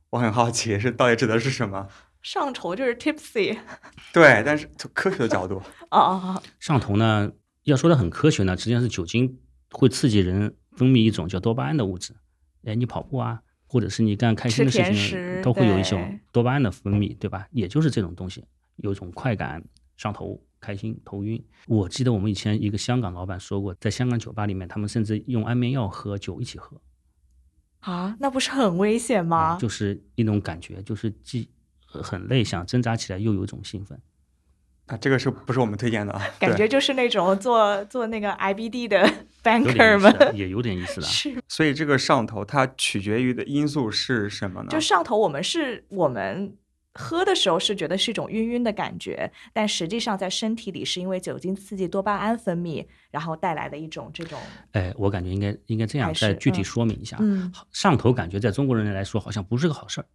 [0.09, 1.87] 我很好奇，是到底指的是什么？
[2.21, 3.57] 上头就是 tipsy，
[4.13, 5.55] 对，但是从科学的角度，
[5.89, 7.31] 哦哦哦，上头呢，
[7.63, 9.39] 要说的很科学呢，实际上是酒精
[9.71, 12.15] 会刺激人分泌一种叫多巴胺的物质。
[12.63, 17.47] 哎，你跑步啊，或者是你干开心的事情，都会有一对种多巴胺的分泌，对吧？
[17.51, 19.63] 也就是这种东西，有一种快感、
[19.97, 21.43] 上头、开心、头晕。
[21.65, 26.79] 我记得我们以前一个香港老板说过，在香港酒吧里面，他们甚至用安眠药和酒一起喝。
[27.79, 29.37] 啊，那不是很危险吗？
[29.37, 31.45] 啊就是一种感觉，就是既呃
[31.91, 33.99] 很累，想挣扎起来，又有一种兴奋。
[34.87, 36.21] 啊，这个是不是我们推荐的啊？
[36.39, 39.09] 感觉就是那种做做那个 IBD 的
[39.43, 41.07] banker 们，也有点意思的。
[41.07, 44.67] 是所以这个上头它取决于的因素是什么呢？
[44.69, 46.57] 就上头，我们是我们
[46.93, 54.37] 喝的时候是觉得是一种晕晕的感觉，但实际上在身体里是因为酒精刺激多巴胺分泌，然后带来的一种这种
[54.73, 57.15] 哎，我感觉应该应该这样再具体嗯说明一下。
[57.21, 60.05] 嗯上头感觉在中国人来说好像不是个好事儿，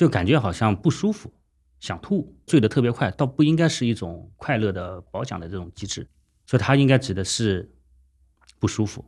[0.00, 1.30] 就感觉好像不舒服，
[1.78, 6.08] 想吐，醉得特别快，倒不应该是一种快乐的褒奖的这种机制，
[6.46, 7.70] 所以它应该指的是
[8.58, 9.04] 不舒服，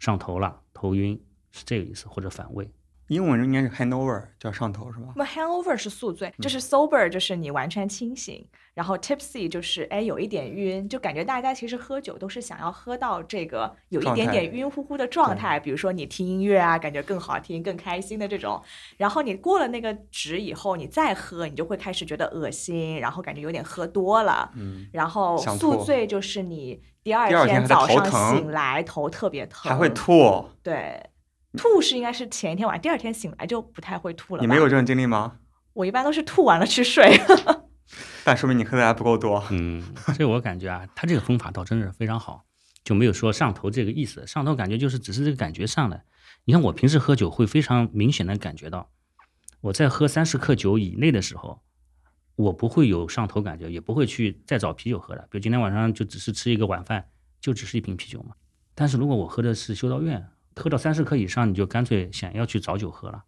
[0.00, 1.16] 上头了，头晕
[1.52, 2.68] 是这个意思，或者反胃。
[3.08, 5.08] 英文应该是 hangover，叫上头是吧？
[5.16, 18.62] 那么 hangover 是宿醉，嗯就是 sober 就是你完全清醒，然后 tipsy 就是哎有一点晕，就感觉大家其实喝酒都是想要喝到这个有一点点晕乎乎的状态，比如说你听音乐啊，感觉更好听、更开心的这种。
[18.96, 24.50] 然后你过了那个值以后，你再喝，你就会开始觉得恶心，然后感觉有点喝多了。
[24.54, 29.86] 嗯，然后宿醉就是你第二天早上醒来头特别疼，还会。
[29.96, 30.44] 吐。
[30.62, 31.00] 对，
[31.56, 34.40] 吐是应该是前一天晚上，第二天醒来就不太会吐了。
[34.40, 35.38] 你没有这种经历吗？
[35.72, 37.18] 我一般都是吐完了去睡。
[38.24, 39.42] 但说明你喝的还不够多。
[39.50, 39.82] 嗯，
[40.14, 42.44] 所以我感觉啊，他这个方法倒真是非常好，
[42.82, 44.26] 就没有说上头这个意思。
[44.26, 46.04] 上头感觉就是只是这个感觉上来。
[46.44, 48.90] 你看我平时喝酒会非常明显的感觉到，
[49.60, 51.60] 我在喝三十克酒以内的时候，
[52.36, 55.22] 我不会有上头感觉，也不会去再找啤酒喝了。
[55.30, 57.08] 比如今天晚上就只是吃一个晚饭，
[57.40, 58.34] 就只是一瓶啤酒嘛。
[58.74, 63.22] 但是如果我喝的是修道院，喝到三十克以上，你就干脆想要去找酒喝了。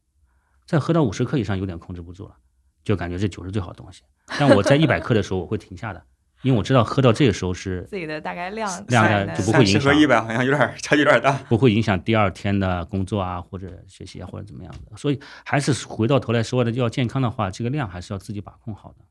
[0.67, 2.35] 再喝到五十克以上，有点控制不住了，
[2.83, 4.03] 就感觉这酒是最好的东西。
[4.39, 6.03] 但我在一百克的时候，我会停下的，
[6.43, 11.33] 因为我知道喝到这个时候是自己的大概量量算的的就不会影响和一百好像有点差距有点大。
[11.49, 14.97] 不会影响第二天的工作啊，或者学习啊，或者怎么样的。
[14.97, 19.05] 所以还是回到头来说的，要健康的话，这个量还是要自己把控好的。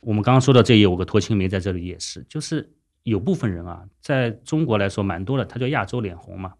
[0.00, 6.54] 我们刚刚说到这有个脱青梅在这里也是，就是有部分人啊，在中国来说蛮多的，他叫亚洲脸红嘛，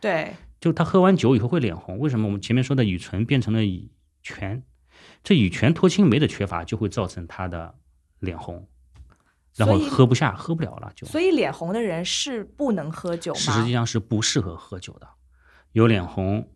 [0.00, 1.98] 对，就他喝完酒以后会脸红。
[1.98, 2.26] 为什么？
[2.26, 3.90] 我们前面说的乙醇变成了乙
[4.22, 4.62] 醛，
[5.24, 7.74] 这乙醛脱氢酶的缺乏就会造成他的
[8.18, 8.68] 脸红，
[9.56, 11.06] 然后喝不下，喝不了了就。
[11.06, 13.50] 所以脸红的人是不能喝酒实？
[13.64, 15.08] 际上是不适合喝酒的，
[15.72, 16.46] 有脸红、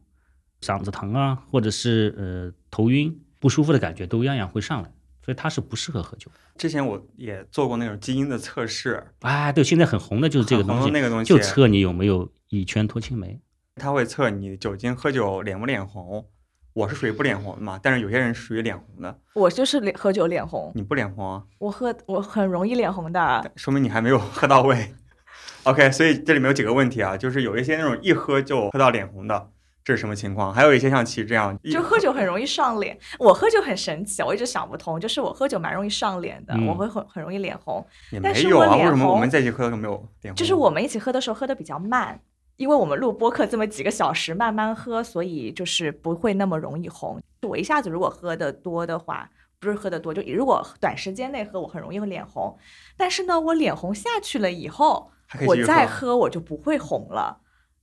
[0.60, 4.92] 嗓子疼啊，或者是呃头晕、不舒服的感觉都样样会上来，
[5.24, 6.30] 所以他是不适合喝酒。
[6.56, 13.40] 之前我也做过那种基因的测试，哎，对，现在很红的就是这个东西，那个东西就测你有没有乙醛脱氢酶。
[13.76, 16.24] 他会测你酒精喝酒脸不脸红。
[16.72, 19.16] 我是属于不脸红的嘛，但是有些人是属于脸红的。
[19.34, 21.42] 我就是脸喝酒脸红，你不脸红啊？
[21.58, 24.92] 我喝我很容易脸红的，说明你还没有喝到位。
[25.62, 29.50] OK，所以这里面有几个问题啊，就是有一些那种一喝就喝到脸红的，
[29.84, 30.52] 这是什么情况？
[30.52, 32.98] 还有一些像其这样，就喝酒很容易上脸。
[33.20, 37.86] 我喝酒很神奇，我一直想不通，就是我喝酒蛮容易上脸的，我会很很容易脸红。
[38.10, 40.34] 也没有啊，为什么我们在一起喝的时候没有脸红？
[40.34, 42.20] 就是我们一起喝的时候喝的比较慢。
[42.56, 47.20] 因为我们录播客这么几个小时，慢慢喝，所以就是不会那么容易红。
[47.42, 52.56] 我一下子如果喝的多的话，不是喝的多，就如果短时间内喝，我很容易会脸红。
[52.96, 55.10] 但是呢，我脸红下去了以后，
[55.46, 57.40] 我再喝我就不会红了，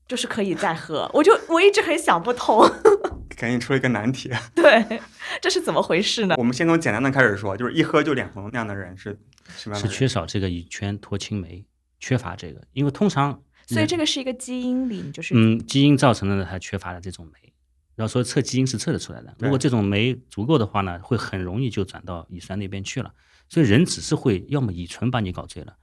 [0.07, 1.09] 就是可以再喝。
[1.13, 2.65] 我就我一直很想不通，
[3.35, 4.31] 赶紧出了一个难题。
[4.55, 5.01] 对，
[5.41, 6.35] 这是怎么回事呢？
[6.37, 9.89] 我们先从简单的开始说，就是一喝就脸红那样的人是什么样的？
[9.89, 11.65] 是缺少这个乙醛脱氢酶，
[11.99, 13.41] 缺乏这个，因为通常。
[13.73, 17.53] 所以这个是一个基因里，就是嗯，基因造成的它缺乏了这种酶，
[17.95, 19.35] 然后说测基因是测得出来的。
[19.39, 23.13] 如果这种酶足够的话呢，会很容易就转到乙酸那边去了。
[23.49, 25.75] 所以人只是会要么乙醇把你搞醉了，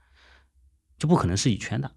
[0.97, 1.91] 就不可能是乙醛的。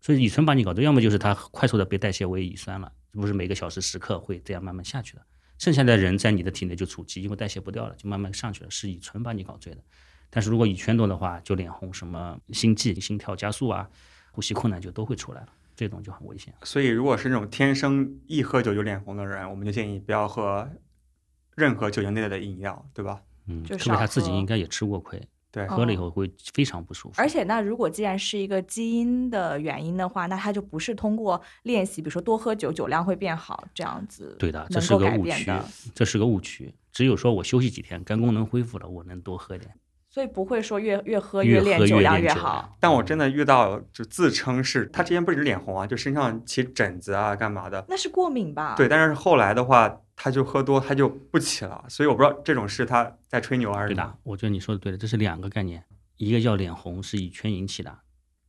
[0.00, 5.22] 所以乙醇把你搞醉，要么就是它快速的被代谢为乙酸了，不是每个小时时刻会这样慢慢下去的。
[5.58, 9.82] 剩下的人在你的体内就储积，因为代谢不掉了，就慢慢上去了，是乙醇把你搞醉的。
[10.28, 13.88] 但是如果乙醛多的话，就脸红，什么心悸、心跳加速啊。
[14.36, 16.52] 呼吸困难就都会出来了，这种就很危险。
[16.62, 20.68] 所以，如果是那种天生一喝酒就脸红的人，我们就建议不要喝
[21.54, 23.22] 任何酒精类的饮料，对吧？
[23.46, 25.18] 嗯，特别他自己应该也吃过亏，
[25.50, 27.14] 对，喝了以后会非常不舒服。
[27.16, 34.36] 而且，那如果既然是一个基因的原因的话，那他就不是通过练习，比如说多喝酒，酒量会变好这样子。
[34.38, 35.50] 对的，这是个误区，
[35.94, 36.74] 这是个误区。
[36.92, 39.72] 只有说我休息几天，肝功能恢复了，我能多喝点。
[40.16, 47.84] 所以不会说越越喝越练酒量越好，但我真的遇到就自称是他之前不是脸红啊，就身上起疹子啊，干嘛的？
[47.86, 48.74] 那是过敏吧？
[48.76, 51.84] 对，但是后来的话，他就喝多，他就不起了。
[51.90, 54.18] 所以我不知道这种是他在吹牛还是对的。
[54.22, 55.84] 我觉得你说的对的，这是两个概念，
[56.16, 57.98] 一个叫脸红是乙醛引起的，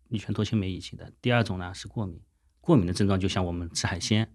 [0.08, 1.12] 乙醛脱氢酶引起的。
[1.22, 2.22] 第二种呢是过敏，
[2.62, 4.34] 过敏的症状就像我们吃海鲜，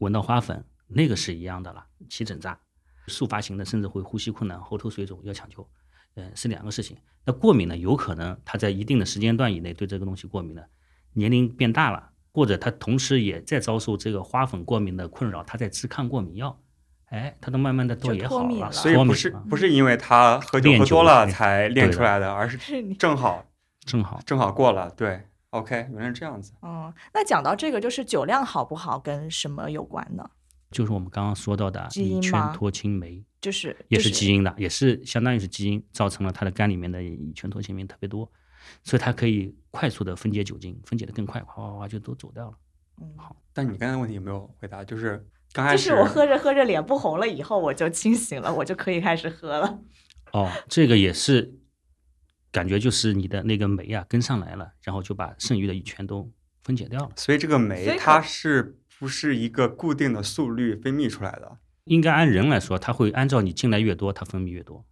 [0.00, 2.54] 闻到花粉，那个是一样的了，起疹子，
[3.06, 5.66] 速发型的甚至会呼吸困难、喉头水肿，要抢救。
[6.16, 6.96] 嗯，是两个事情。
[7.24, 10.66] 那过敏呢，有可能他在一定的时间段以内对这个东西过敏了，
[11.12, 16.58] 年龄变大了，或者他同时也在遭受这个花粉过敏的困扰，他在吃抗过敏药，
[17.06, 18.72] 哎，他都慢慢的都也好了。
[18.72, 22.58] 所以不是不是因为他喝酒喝多了才练出来的，而是
[22.94, 23.44] 正好
[23.84, 24.90] 正好正好过了。
[24.90, 26.52] 对，OK，原来是这样子。
[26.62, 30.28] 嗯，那讲到这个，就是酒量好不好跟什么有关呢？
[30.72, 33.24] 就是我们刚刚说到的乙醛脱氢酶。
[33.40, 38.30] 就是也是基因的，也是相当于是基因造成了它的肝里面的乙醛脱氢酶特别多，
[38.84, 42.56] 所以它可以快速的分解酒精，分解的更快，哗哗哗就都走掉了。
[43.00, 43.34] 嗯，好。
[43.52, 44.84] 但你刚才问题有没有回答？
[44.84, 49.80] 就是刚开始，就是我喝着喝着脸不红了以后，我就清醒了，我就可以开始喝了。
[50.30, 51.52] 哦，这个也是
[52.52, 56.30] 感觉就是你的那个酶啊跟上来了，然后就把剩余的乙醛都
[56.62, 57.10] 分解掉了。
[57.16, 61.58] 所以这个酶它是不是一个固定的速率分泌出来的？
[61.86, 64.84] 应该按人来说，他会按照你进来越多，它分泌越多。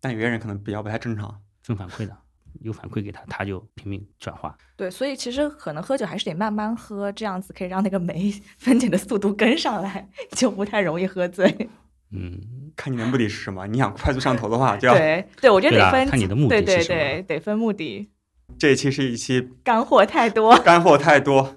[0.00, 2.16] 但有些人可能比较不太正常，正反馈的，
[2.60, 4.56] 有反馈给他，他就拼命转化。
[4.76, 11.68] 对，所以其实可能喝酒还是得慢慢喝，这样子可以让那个酶 分解的速度跟上来，就不太容易喝醉。
[12.12, 13.66] 嗯，看你的目的是什么？
[13.66, 16.06] 你想快速上头的话，就要对对，我觉得得分。
[16.06, 18.08] 看你的目的对对对，得分目的。
[18.56, 21.56] 这一期是一期干货太多，干货太多，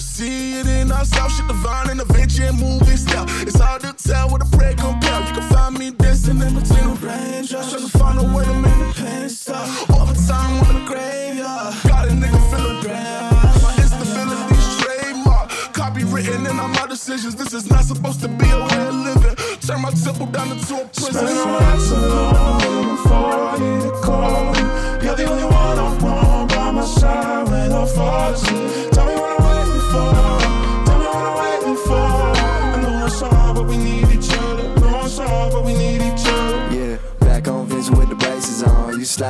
[0.00, 1.36] see it in ourselves.
[1.36, 3.26] Shit divine and adventure moving style.
[3.46, 5.20] It's hard to tell what a prayer compare.
[5.20, 7.70] You can find me dancing in between the raindrops.
[7.70, 9.66] Trying to find a way to make the pain stop.
[9.90, 11.74] Overtime on the graveyard.
[11.86, 13.62] Got a nigga feeling bad.
[13.62, 15.50] My instability's trademark.
[15.72, 17.34] Copywritten in all my decisions.
[17.36, 19.36] This is not supposed to be a way of living.
[19.60, 21.12] Turn my temple down into a prison.
[21.12, 24.54] Spend my nights alone before you call.
[25.02, 28.89] You're the only one I want by my side when I fall asleep.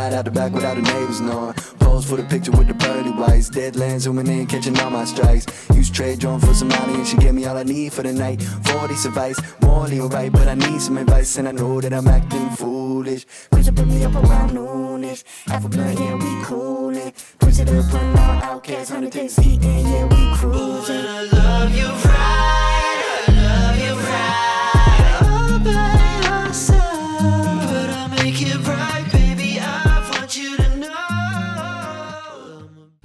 [0.00, 1.52] Slide out the back without the neighbors knowing.
[1.80, 3.50] Pose for the picture with the pearly whites.
[3.50, 5.46] Deadlands zooming in, catching all my strikes.
[5.74, 8.12] Use trade drone for some money and she gave me all I need for the
[8.12, 8.42] night.
[8.42, 12.48] 40 advice, morally alright, but I need some advice and I know that I'm acting
[12.50, 13.26] foolish.
[13.50, 15.22] Push up me up around noonish.
[15.46, 17.12] Half a blood, yeah, we coolin'.
[17.60, 21.04] It up, on outcasts, 100 days eating, yeah, we cruising.
[21.04, 22.09] I love you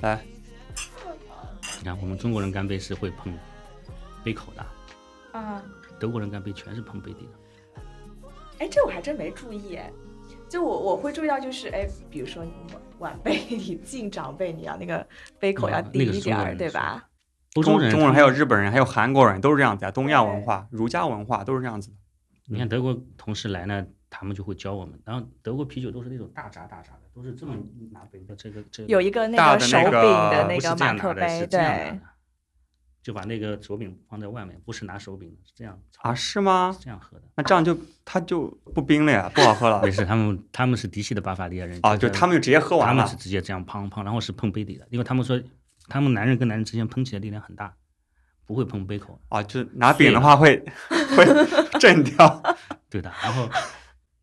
[0.05, 0.23] 来，
[1.79, 3.33] 你看我们中国人干杯是会碰
[4.23, 4.63] 杯口的，
[5.39, 5.63] 啊，
[5.99, 7.81] 德国人干杯全是碰杯底的。
[8.59, 9.91] 哎，这我还真没注意哎。
[10.47, 12.51] 就我我会注意到，就是哎，比如说你
[12.99, 15.05] 晚辈 你敬长辈，你要那个
[15.39, 17.09] 杯口要低一点儿，对吧？
[17.53, 21.95] 中中国人还有日本人还有韩国人都是这样子啊，东亚文化、儒家文化都是这样子的。
[22.45, 25.01] 你看德国同事来呢，他们就会教我们。
[25.03, 27.55] 然后德国啤酒都是那种大扎大扎的，都是这么
[27.91, 32.01] 拿杯的，这个这个有一个那大个手柄的那个的不是个马克这样拿的，杯，是这样的，，
[33.01, 36.84] 就把那个手柄放在外面，不是拿手柄的，是这样啊，是吗是？
[36.84, 37.24] 这样喝的。
[37.36, 43.16] 那这样就它就不冰了呀，不好喝了 没事，他们他们是嫡系的巴伐利亚人啊，就他们就直接喝完了他们是。
[43.16, 45.41] 直接这样砰砰，然后是碰杯底的，因为他们说
[45.88, 47.74] 他们男人跟男人之间碰起来力量很大，
[48.45, 49.18] 不会碰杯口。
[49.30, 50.61] 啊，就拿饼的话会
[51.16, 52.43] 会震掉。
[52.89, 53.49] 对的，然后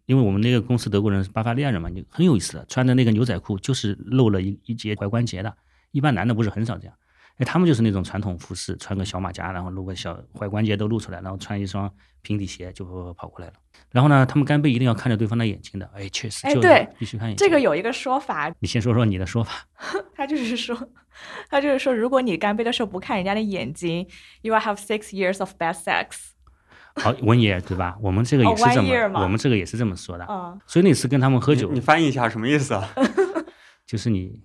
[0.07, 5.55] 因为我们那个公司德国人是巴伐利亚人嘛，就很有意思的，穿的那个牛仔裤就是露了一一节踝关节的，
[5.91, 6.95] 一般男的不是很少这样。
[7.39, 11.91] 哎，他们就是那种传统服饰，穿个小马甲，然后露个小踝关节都露出来，然后穿一双
[12.21, 12.85] 平底鞋就
[13.15, 13.55] 跑过来了。
[13.91, 15.91] 然后呢，他们干杯一定要看着对方的眼睛的。
[15.95, 17.47] 哎，确实，就哎对必须看眼睛。
[17.47, 19.67] 这个，有一个说法，你先说说你的说法。
[20.15, 20.77] 他就是说，
[21.49, 24.07] 他就是说，如果你干杯的时候不看人家的眼睛
[24.43, 26.32] ，you will have six years of bad sex。
[26.97, 27.97] 好，one year 对吧？
[28.01, 30.27] 我们这个哦也是这么，嘛我们这个也是这么说的。
[30.29, 32.89] 嗯，所以那次跟他们喝酒你你，翻译一下什么意思啊？
[33.87, 34.41] 就是你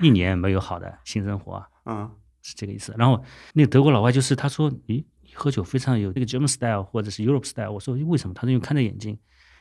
[0.00, 2.10] 一年没有好的性生活啊，嗯，
[2.42, 2.94] 是这个意思。
[2.96, 3.22] 然后
[3.54, 7.70] 那个德国老外就是他说，咦，你喝酒非常有这个 German style 或者是 Europe style。
[7.72, 8.34] 我说为什么？
[8.34, 9.18] 他说因为看着眼睛。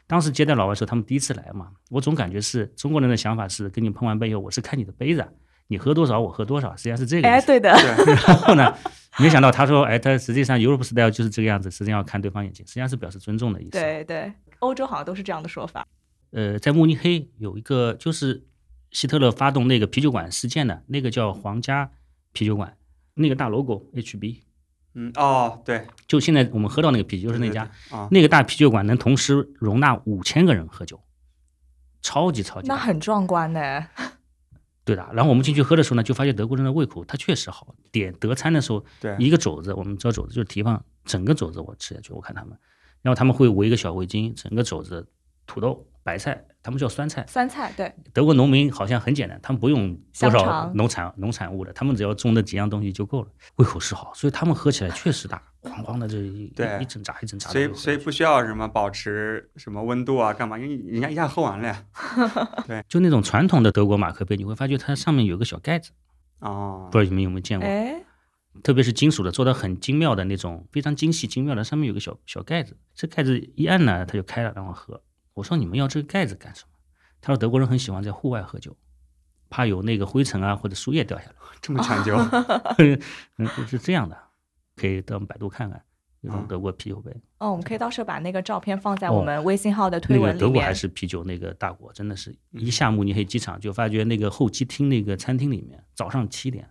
[0.08, 5.26] 当时接待老外的时候，他们第一次来嘛，我总感觉是中国人的想法是跟你碰完杯以后，我是看你的杯子，
[5.72, 7.48] 你喝多少我喝多少，实际上是这个意哎，思。
[7.48, 8.76] 对的，对， 然后呢，
[9.18, 13.72] 没想到他说，哎，他实际上 Europe style 就是这个样子，实际上要看对方眼睛，实际上是表示尊重的意思。
[13.72, 15.88] 对对，欧洲好像都是这样的说法。
[16.32, 18.44] 呃，在慕尼黑有一个就是
[18.92, 21.90] 希特勒发动那个啤酒馆事件的那个叫皇家
[22.34, 22.76] 啤酒馆，
[23.14, 24.40] 那个大 logo HB，
[24.96, 31.00] 嗯，哦，对，就现在我们喝到那个啤酒就是那家，对啊，那个大啤酒馆能同时容纳五千个人喝酒，
[32.02, 32.68] 超级超级。
[32.68, 33.88] 那很壮观呢。
[34.84, 37.76] 对的，然后我们进去喝的时候呢，就发现德国人的胃口他确实好。
[37.92, 42.58] 点德餐的时候，对一个肘子，我们叫肘子就是蹄膀整个肘子我吃下去，我看他们，
[43.02, 45.08] 然后他们会围一个小围巾，整个肘子
[45.46, 47.26] 土豆、白菜，他们叫酸菜。
[47.28, 60.58] 酸菜对，德国农民好像很简单，他们不用多少农产农产物的，他们只要种那几样东西就够了，胃口是好，所以他们喝起来确实大，哐哐的这一对一一整扎一整扎的所以所以不需要什么保持什么温度啊，干嘛？
[60.58, 61.86] 因为人家一下喝完了呀。
[62.68, 65.92] 对就那种传统的德国马克杯，你会发觉它上面有个小盖子，
[66.40, 67.68] 哦不，知道你们有没有见过？
[67.68, 68.04] 哎，
[68.64, 75.02] 特别是金属的，做的很精妙的那种，非常精细精妙的，上面有个小小盖子，这盖子一按呢，它就开了，然后喝。
[75.34, 76.70] 我说你们要这个盖子干什么？
[77.22, 78.76] 他说德国人很喜欢在户外喝酒，
[79.50, 81.36] 怕有那个灰尘啊或者树叶掉下来。
[81.62, 82.16] 这么讲究。
[83.38, 84.18] 嗯，是这样的，
[84.76, 85.84] 可以到百度看看，
[86.22, 87.12] 那种嗯德国啤酒杯。
[87.38, 90.48] 哦，我们可以到时候把那个照片放在哦我们微信号的推那个文里面。
[90.48, 96.68] 德国还是啤酒那个大国，真的是一下慕尼黑机场就发觉那个候机厅那个餐厅里面，早上七点，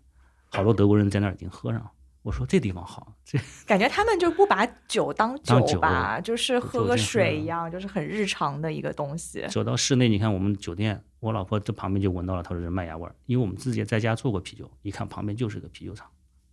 [0.51, 1.91] 好多德国人在那儿已经喝上了。
[2.23, 9.47] 我说这地方好，这感觉他们就不把酒当当酒吧，就是喝个水一样，就是很日常的一个东西。
[9.49, 16.07] 走到室内，你看我们酒店，我老婆这旁边就闻到了她说是麦芽味儿，因为我们自己在家做过啤酒，一看旁边就是个啤酒厂，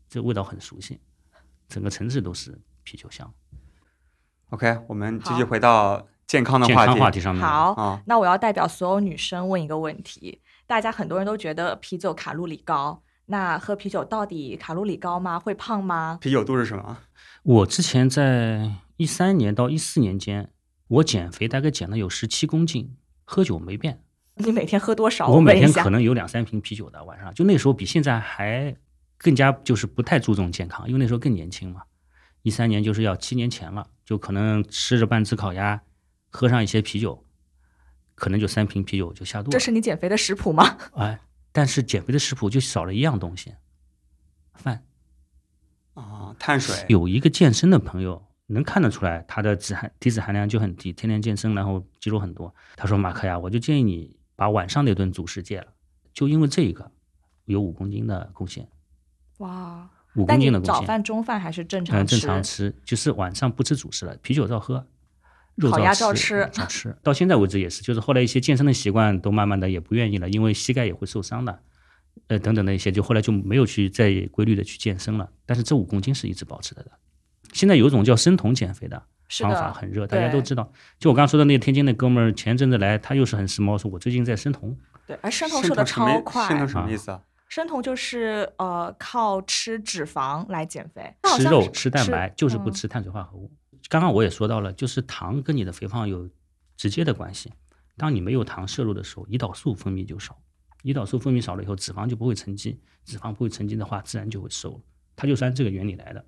[0.07, 0.99] 这味道很熟悉，
[1.67, 3.29] 整个城市都是啤酒香。
[4.51, 6.75] OK，我们继续回到健康的话题。
[6.77, 15.37] 健康话题上面，好，啊，那我要代表所有女生问一个问题：大家很多人都觉得啤酒卡路里高，那喝啤酒到底卡路里高吗？
[15.37, 16.17] 会胖吗？
[16.21, 16.97] 啤酒肚是什么？
[17.43, 20.49] 我之前在一三年到一四年间，
[20.87, 24.01] 我减肥大概减了有十七公斤，喝酒没变。
[24.35, 25.27] 你每天喝多少？
[25.27, 28.75] 我每天可能有两三瓶啤酒的，晚上就那时候比现在还
[29.17, 31.81] 更加就是不太注重健康，因为那时候更年轻嘛。
[32.43, 35.81] 一三年就是要七年前了，就可能吃着半只烤鸭，
[36.29, 37.25] 喝上一些啤酒，
[38.15, 39.51] 可能就三瓶啤酒就下肚了。
[39.51, 40.77] 这是你减肥的食谱吗？
[40.93, 41.19] 哎，
[41.57, 43.51] 但是减肥的食谱就少了一样东西，
[44.53, 44.83] 饭。
[45.95, 46.85] 啊，碳水。
[46.87, 52.53] 有一个健身的朋友，能看得出来他的脂含体脂含量就很低，天天健身，然后肌肉很多。
[52.75, 55.73] 他说马克呀，我就建议你把晚上那顿主食戒了，
[56.13, 56.91] 就因为这一个
[57.45, 58.69] 有五公斤的贡献，
[59.39, 60.75] 哇，五公斤的贡献。
[60.75, 62.19] 早饭、中饭还是正常嗯，吃？
[62.19, 64.87] 正常吃，就是晚上不吃主食了，啤酒照喝，
[65.57, 66.95] 肉烤鸭照照吃照吃。
[67.03, 71.59] 到现在为止也是，就是后来一些健身的习惯都慢慢的也不愿意了，因为膝盖也会受伤的，
[72.27, 75.29] 呃等等的一些，就后来就没有去再规律的去健身了。
[75.45, 76.91] 但是这五公斤是一直保持着的。
[77.53, 80.71] 现在有一种叫生酮减肥的是方法的，很热，大家都知道。
[80.99, 84.77] 就我刚刚说的那个天津那哥们儿，前阵子来，他又是很时髦，说我最近在生酮。
[85.07, 87.21] 对，而生酮生瘦的超快，生酮什么意思啊？
[87.47, 93.49] 生酮就是呃靠吃脂肪来减肥，吃肉吃蛋白，就是不嗯吃碳水化合物。
[93.89, 96.29] 刚刚我也说到了，就是糖跟你的肥胖有
[96.75, 97.51] 直接的关系。
[97.95, 100.37] 当你没有糖摄入的时候，胰岛素分泌就少，
[100.83, 104.79] 胰岛素分泌少了以后，脂肪就不会沉积，脂肪不会沉积的话，自然就会瘦了。
[105.15, 106.23] 它就是按这个原理来的。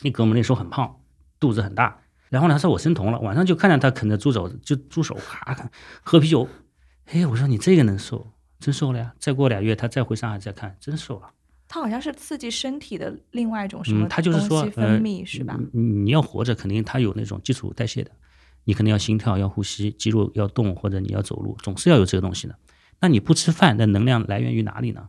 [0.00, 1.00] 那哥们那时候很胖，
[1.40, 5.70] 肚子很大，然后呢，他说我生酮了，晚上就看见他啃着猪肘子，就猪手咔啃，
[6.02, 6.48] 喝啤酒。
[7.06, 9.14] 哎，我说你这个能瘦，真瘦了呀！
[9.18, 11.30] 再过俩月他再回上海再看，真瘦了。
[11.74, 15.58] 它好像是刺激身体的另外一种什么嗯，他就是说分呃，泌是吧？
[15.72, 18.12] 你你要活着，肯定它有那种基础代谢的，
[18.62, 22.56] 你肯定要心跳、要呼吸、肌肉要动，或者你要走路，总是要有这个东西的。
[23.00, 25.08] 那你不吃饭，那能量来源于哪里呢？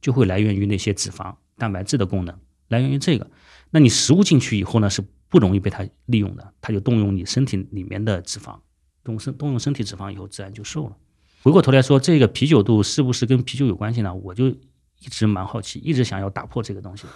[0.00, 2.38] 就会来源于那些脂肪、蛋白质的功能，
[2.68, 3.28] 来源于这个。
[3.72, 8.56] 那你食物进去以后呢，是不容易被它利用的，它就动用你身体里面的脂肪，
[9.02, 10.96] 动身动用身体脂肪以后，自然就瘦了。
[11.42, 14.14] 回过头来说，这个啤酒肚是不是跟啤酒有关系呢？
[14.14, 14.54] 我就
[15.00, 17.06] 一直蛮好奇，一直想要打破这个东西。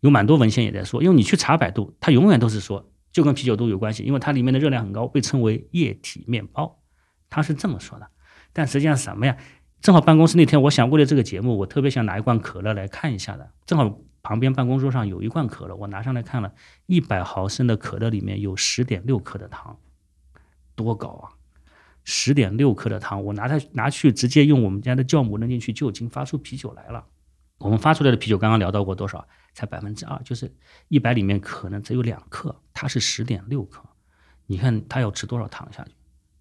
[0.00, 6.80] 有蛮多文献也在说，因为你去查百度，它永远都是说就跟啤酒肚有关系，因为它里面的热量很高，被称为液体面包，
[7.28, 8.08] 它是这么说的。
[8.52, 9.36] 但实际上什么呀？
[9.80, 13.50] 正好办公室那天，我想为了这个节目，我特别想拿一罐可乐来看一下的。
[13.64, 16.52] 正好旁边办公桌上有一罐可乐，我拿上来看了，
[16.86, 19.78] 一百毫升的可乐里面有十点六克的糖，
[20.74, 21.30] 多高啊！
[22.02, 27.04] 十点六克的糖，我拿它拿去直接用我们家的酵母扔进去，就已经发出啤酒来了。
[27.58, 29.26] 我们发出来的啤酒刚刚聊到过多少？
[29.54, 30.54] 才百分之二，就是
[30.86, 33.82] 一百里面可能只有两克，它是十点六克。
[34.46, 35.90] 你看它要吃多少糖下去？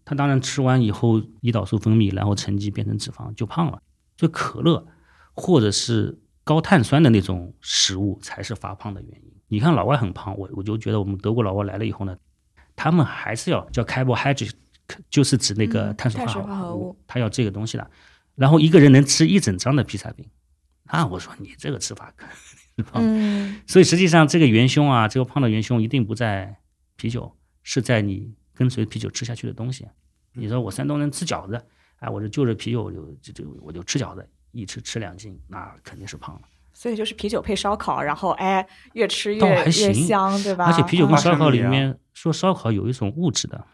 [0.05, 3.81] 它当然吃完以后，胰岛素分泌，然后沉积变成脂肪就胖了。
[4.17, 4.85] 所以可乐
[5.33, 9.33] 或者是高碳酸的那种食物才是发胖的原因。
[9.47, 12.15] 你看老外很胖，我我就觉得我们德国老外来了以后呢，
[12.75, 14.51] 他们还是要叫 carbohydrate，
[15.09, 17.91] 就是指那个嗯碳水化合物合物，他要这个东西的。
[18.35, 20.23] 然后一个人能吃一整张的披萨饼，
[20.91, 23.01] 那我说你这个吃法可是胖。
[23.03, 26.57] 嗯，所以实际上这个元凶啊，这个胖的元凶一定不在
[26.95, 29.87] 啤酒，是在你跟随啤酒吃下去的东西。
[30.33, 31.61] 你说我山东人吃饺子，
[31.97, 36.41] 哎，我就就着啤酒我就就就我就吃饺子，一吃吃两斤，那肯定是胖了。
[36.73, 40.65] 所以就是啤酒配烧烤，然后哎越吃越越香，对吧？
[40.65, 43.65] 而且啤酒跟嗯烧烤里面说烧烤有一种物质的，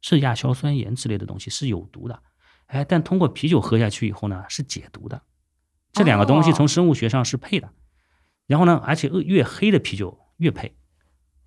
[0.00, 2.22] 是亚硝酸盐之类的东西，是有毒的。
[2.66, 5.20] 哎，但通过啤酒喝下去以后呢，是解毒的。
[5.92, 7.70] 这两个东西哦从生物学上是配的。
[8.46, 10.74] 然后呢，而且越黑的啤酒越配。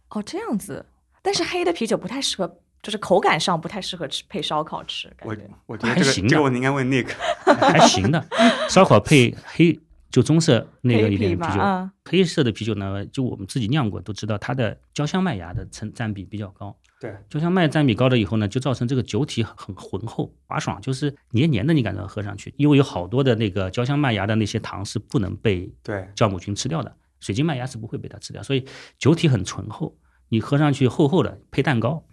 [0.10, 0.86] 哦这样子，
[1.22, 5.42] 但是黑的啤酒不太适合，就是口感上不太适合吃配烧烤吃，感我觉。
[5.66, 7.10] 我觉得这个还行的这个问题应该问 Nick。
[7.44, 8.26] 还行的。
[8.70, 9.80] 烧烤配黑
[10.16, 11.92] 就棕色那个一点啤酒，嗯。
[12.06, 16.74] 黑色的啤酒呢，就我们自己酿过都知道，它的焦香麦芽的成占比比较高。
[17.02, 28.66] 对，焦香麦占比高了以后呢，就造成这个酒体很浑厚、滑爽，就是黏黏的，你感觉喝上去，因为有好多的那个焦香麦芽的那些糖是不能被对，酵母菌吃掉的，水晶麦芽是不会被它吃掉，所以
[28.98, 29.98] 酒体很醇厚，
[30.30, 32.06] 你喝上去厚厚的，配蛋糕，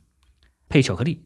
[0.69, 1.23] 配巧克力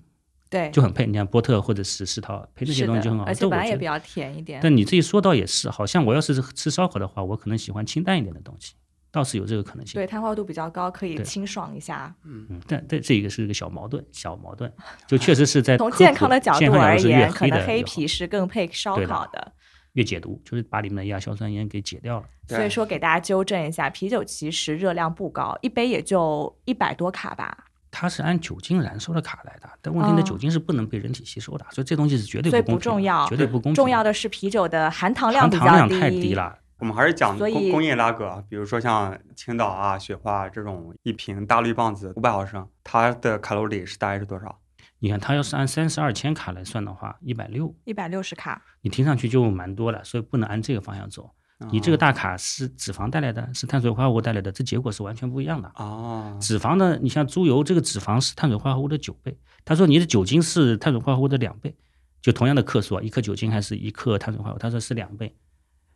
[0.49, 1.07] 对，就很配。
[1.07, 4.61] 你看波特或者是石涛配这些东西就很好，而且这我觉得本来也比较甜一点。
[4.63, 8.75] 但你这一说倒也是，好像我要是吃烧烤的话，我可能喜欢清淡一点的东西，
[9.11, 9.95] 倒是有这个可能性。
[9.95, 12.15] 对，碳化度比较高，可以清爽一下。
[12.25, 14.73] 嗯，但但这一个是一个小矛盾，小矛盾，
[15.07, 19.53] 就确实是在 从健康的角度而言，可能黑啤是更配烧烤的。
[19.95, 22.27] 越解毒，就是把里面的亚硝酸盐给解掉了。
[22.49, 27.65] 所以说，给大家纠正一下，啤酒其实热量不高，一杯也就一百多卡吧。
[27.99, 33.75] 它是按酒精燃烧的卡来的，但问题呢，哦酒精是不能被人体吸收的，所以这东西是绝对不公平，不重要绝对不公平。
[33.75, 36.59] 重要的是啤酒的含糖量含比较糖量太低了。
[36.79, 44.59] 我们还是讲工工业拉格，比如说像青岛啊、雪花这种一瓶大绿棒子五百毫升，它的卡路里是大概是多少？
[44.99, 48.63] 你看，它要是按三十二千卡来算的话，一百六，一百六十卡。
[48.83, 51.31] 你听上去就蛮多了，所以不能按这个方向走。
[51.71, 55.73] 你这个哦大卡是脂肪带来的，是碳水化合物带来的，这结果是完全不一样的。
[55.77, 59.39] 哦，脂肪呢，你像猪油，这个脂肪是碳水化合物的九倍。
[59.65, 61.75] 他说你的酒精是碳水化合物的两倍，
[62.21, 65.35] 就同样的克数啊，一克酒精还是一克碳水化合物，他说是两倍。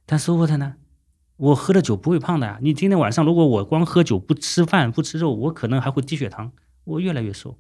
[0.07, 0.77] 但 Soft 呢，
[1.37, 2.59] 我喝了酒不会胖的呀。
[2.63, 6.51] 你今天晚上如果我光喝酒不吃饭不吃肉，我可能还会低血糖，
[6.85, 7.59] 我越来越瘦。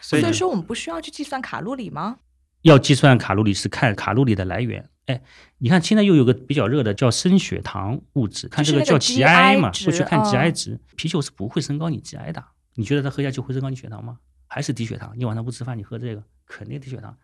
[0.00, 2.18] 所以说我们不需要去计算卡路里吗？
[2.62, 4.88] 要计算卡路里是看卡路里的来源。
[5.06, 5.22] 哎，
[5.58, 10.80] 你看现在又有个比较热的叫升血糖物质，看这个叫 GI 嘛会去看 GI 嗯值。
[10.96, 12.44] 啤酒是不会升高你 GI 的，
[12.74, 14.18] 你觉得它喝下去会升高你血糖吗？
[14.48, 15.12] 还是低血糖？
[15.16, 17.16] 你晚上不吃饭，你喝这个肯定低血糖。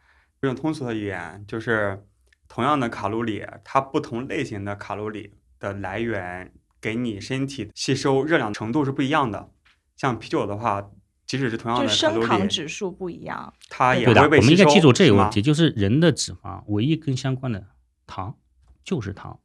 [0.43, 2.05] 用通俗的语言，就是
[2.49, 9.51] 同样的卡路里，它不同类型的卡路里的来源给你身体吸收热量程度是不一样的。
[9.97, 10.91] 像啤酒的话，
[11.26, 13.55] 即使是同样的卡路升糖，指数不一样。
[13.68, 14.43] 它也，会被吸收。
[14.43, 17.64] 我们应该记住这个问题，就是人的脂肪唯一跟相关的
[18.13, 18.37] 糖
[18.85, 19.39] 就是糖。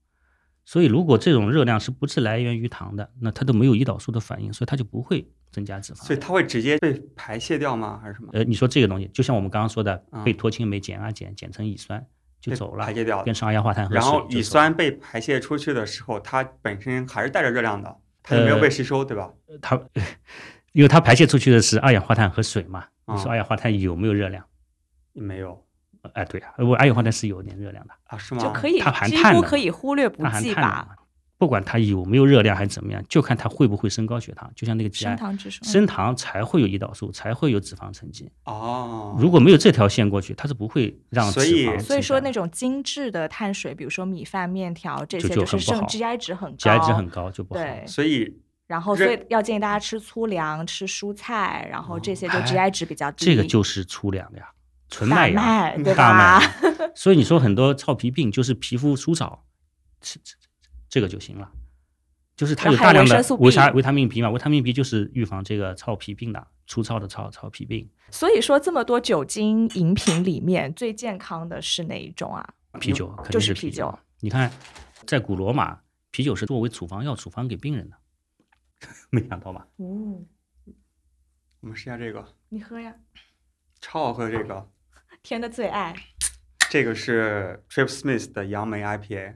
[0.66, 6.04] 所以，如果这种热量是不是来源于糖的，那它都没有胰岛素的反应，所以它就不会增加脂肪。
[6.04, 7.98] 所以它会直接被排泄掉吗？
[8.04, 8.30] 还是什么？
[8.34, 12.06] 呃，你说这个东西，就像我们刚刚说的嗯，被脱氢酶减啊减减成乙酸
[12.42, 19.32] 就走了，排泄掉变成二氧化碳和然后乙酸被排泄出去的时候，它本身还是带着热量的，它就没有呃被吸收，对吧？
[19.62, 19.82] 它，
[20.74, 22.86] 因为它排泄出去的是二氧化碳和水嘛。
[23.06, 24.44] 你嗯说二氧化碳有没有热量？
[25.14, 25.67] 没有呃
[26.14, 28.18] 哎，对啊，我二氧化碳是有点热量的，啊？
[28.18, 28.44] 是吗？
[28.44, 30.62] 就可以它含几碳的乎可以忽略不它含计吧？
[30.62, 31.04] 碳的。
[31.40, 34.52] 不管它有没有热量还是怎么样，就看它会不会升高血糖。
[34.56, 38.28] 就像那个升 GI，糖指数，嗯升糖才会有胰岛素，才会有脂肪沉积。
[38.46, 41.84] 哦，如果没有这条线过去，它是不会让脂所以肪增加的。
[41.84, 47.62] 所以说那种精致的碳水，比如说米饭、面条这些，就就是很不剩好 GI 值很高 GI 值很高就不好。
[47.62, 48.36] 对，所以
[48.66, 53.26] 然后所以要建议大家吃粗粮、吃蔬菜，然后这些就哎 GI 值比较低。
[53.26, 54.50] 这个就是粗粮呀，
[54.90, 55.36] 纯麦芽。
[55.36, 56.40] 麦对大吧？
[56.40, 59.46] 麦，所以你说很多糙皮病就是皮肤粗糙，
[60.02, 60.36] 吃吃
[60.90, 61.52] 这个就行了。
[62.36, 67.90] 就是它有大量的维生素维他维他命 B 嘛，维他命 B 就是预防这个糙皮病的，粗糙的糙糙皮病。
[68.12, 72.48] 所以说这么多酒精饮品里面最健康的是哪一种啊？
[72.80, 73.98] 啤酒肯就是啤酒。
[74.20, 74.52] 你看，
[75.08, 75.80] 在古罗马，
[76.12, 77.98] 啤酒是作为处方药处方给病人的，
[79.10, 79.68] 没想到吧？
[79.80, 80.28] 嗯，
[81.62, 82.94] 我们试一下这个，你喝呀，
[83.82, 84.70] 超好喝的这个，
[85.28, 85.94] 天的最爱。
[86.70, 89.36] 这个是 Trip Smith 的杨梅 IPA。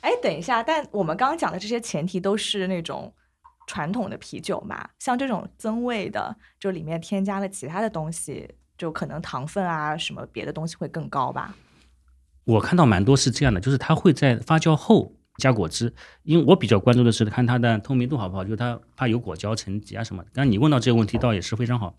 [0.00, 3.12] 哎，等一下，但我们刚刚讲的这些前提都是那种
[3.66, 11.56] 传统的啤酒嘛，像这种增味的，就里面添加了其他的东西，就可能糖分啊什么别的东西会更高吧。
[12.44, 15.92] 我看到蛮多是这样的，就是它会在发酵后加果汁，
[16.22, 20.30] 因为我比较关注的是看它的透明度好不好，就是它怕有果胶沉积啊什么的。
[20.32, 21.98] 刚刚你问到这个问题，倒也是非常好。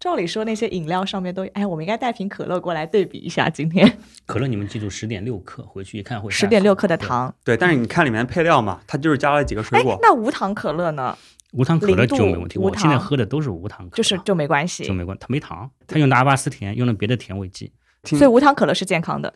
[0.00, 6.96] 照理说那些饮料上面都，哎，我们应该带瓶可乐过来对比一下，今天 可乐你们记住十点六克，回去一看会十点六克的。
[6.96, 7.32] 糖。
[7.44, 9.98] 对，但是你看里面配料嘛，它就是加了几个水哎果，。
[10.00, 11.16] 那无糖可乐呢？
[11.52, 17.70] 无糖可乐就没问题，我现在喝的都是无糖可乐，就是就没关系就，没关，它没糖，它用的阿巴斯甜，用了别的甜味剂，
[18.04, 19.34] 所以无糖可乐是健康的。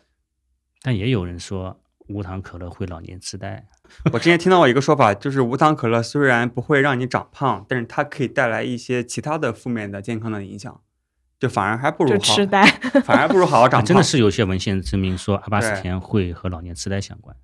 [0.81, 3.65] 但也有人说无糖可乐会老年痴呆。
[4.13, 10.81] 我之前听到过一个说法，就是无糖可乐虽然不会让你长胖，但是它可以带来一些其他的负面的健康的影响，
[11.39, 12.65] 就反而还不如就好，痴呆。
[13.03, 13.81] 反而不如好好长胖。
[13.81, 17.35] 啊真的是有些文献证明说阿巴斯甜会和老年痴呆相关。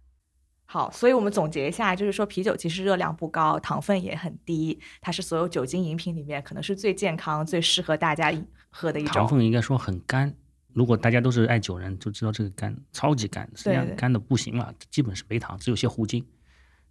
[0.66, 8.32] 好，所以我们总结一下，就是说啤酒其实热量不高，糖分也很低，它是所有酒精饮品里面可能是最健康、最适合大家
[8.70, 9.38] 喝的一种糖种。
[9.38, 10.34] 分应该说很干。
[10.74, 13.96] 如果大家都是爱酒人，就知道这个干超级干，实际上对。
[13.96, 16.26] 干的不行了，基本是没糖，只有些糊精，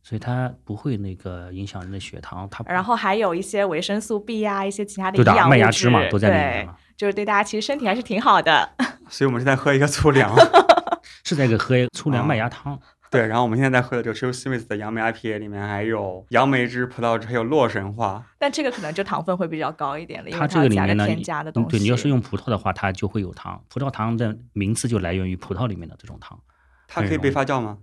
[0.02, 2.48] 所以它不会那个影响人的血糖。
[2.50, 8.68] 它然后还有一些维生素 B 啊，一些其他的对的营养物质，麦芽汁嘛都在里面就是对大家其实身体还是挺好的。
[9.08, 10.34] 所以我们现在喝一个粗粮，
[11.24, 12.78] 是在一个喝粗粮麦芽汤，
[13.10, 18.24] 对，然后我们现在在喝的这个 Trip Smith 的杨梅 IPA 里面还有杨梅汁、葡萄汁，还有洛神花。
[18.38, 21.68] 但这个可能就糖分会比较高一点了，因为它加了个里面呢，添加的东西。
[21.68, 23.60] 嗯对，你要是用葡萄的话，它就会有糖。
[23.68, 26.40] 葡萄糖的名字就来源于葡萄里面的这种糖，
[26.86, 27.78] 它可以被发酵吗？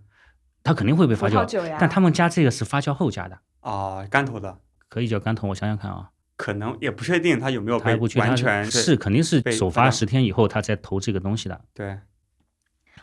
[0.63, 5.49] 它肯定会被发酵但他们加这个是发酵后加的，啊、干头的，可以叫干头。
[5.49, 11.61] 我想想看啊，可能也不确定它有没有被完全是是肯定是首发十天以后，它才投这个东西的。
[11.73, 11.97] 对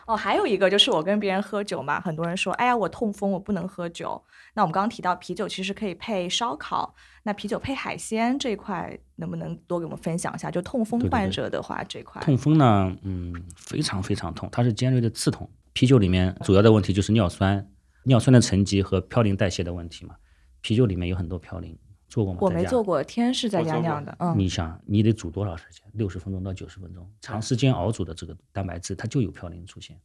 [0.05, 4.21] 哦，还有一个就是我跟别人喝酒嘛，很多人说，哎呀，我痛风，我不能喝酒。
[4.53, 6.93] 那我们刚刚提到啤酒其实可以配烧烤，
[7.23, 10.51] 那啤酒配海鲜这一块能不能多给我们分享一下？
[10.51, 15.49] 就痛风患者的话，这块痛风呢，嗯，非常非常痛，它是尖锐的刺痛。
[15.73, 17.67] 啤酒里面主要的问题就是尿酸，
[18.03, 20.15] 尿酸的沉积和嘌呤代谢的问题嘛。
[20.61, 21.75] 啤酒里面有很多嘌呤，
[22.15, 22.39] 做过吗？
[22.39, 25.83] 我没做过，天是在家酿的，嗯，你想，你得煮多少时间？
[25.91, 29.99] 六十分钟到九十分钟，长时间熬煮的这个蛋白质，它就有嘌呤出现。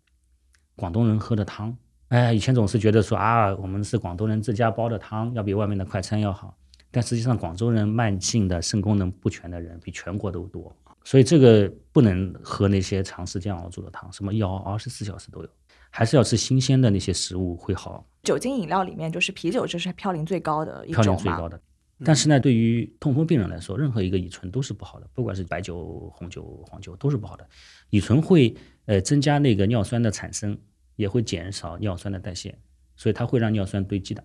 [0.75, 1.77] 广东人喝的汤，
[2.09, 6.53] 哎，以前总是觉得说啊，我们是广东人自家煲的汤，要比外面的快餐要好。
[6.91, 10.75] 但实际上，广州人慢性的肾功能不全的人比全国都多。
[11.05, 15.49] 所以这个不能喝那些长时间熬煮的汤，什么一熬二十四小时都有，
[15.91, 21.23] 还是要吃新鲜的那些食物会好，酒精饮料里面就是啤酒，就是嘌呤最高的一嘌呤种嘛。
[21.23, 21.61] 最高的。
[22.05, 27.47] 但是呢，对于痛风病人来说，任何一个乙醇都是不好的，不管是白酒、红酒、黄酒都是不好的。
[27.91, 28.55] 乙醇会
[28.87, 30.59] 呃增加那个尿酸的产生，
[30.97, 32.59] 也会减少尿酸的代谢，
[32.97, 34.25] 所以它会让尿酸堆积的。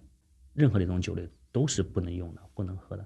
[0.54, 3.06] 任何的一种酒类都是不能用的，不能喝的。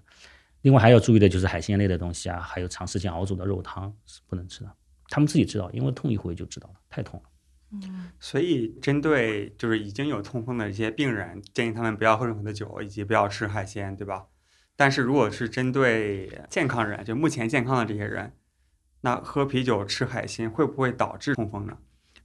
[0.61, 4.71] 另外还要注意的就是海鲜类的东西啊，还有长时间熬煮的肉汤是不能吃的。
[5.07, 7.29] 他们自己知道，因为痛一回就知道了，太痛了。
[7.71, 14.25] 嗯所以针对就是已经有痛风的一些病人，建议他们不要喝任何的酒，以及不要吃海鲜，对吧？
[14.79, 18.31] 但是如果是针对健康人，就目前健康的这些人，
[19.01, 21.77] 那喝啤酒、吃海鲜会不会导致痛风呢？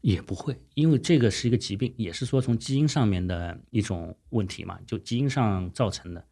[0.03, 6.25] 也不会，因为这个是一个疾病，也是说从基因上面的一种问题嘛，就基因上造成的。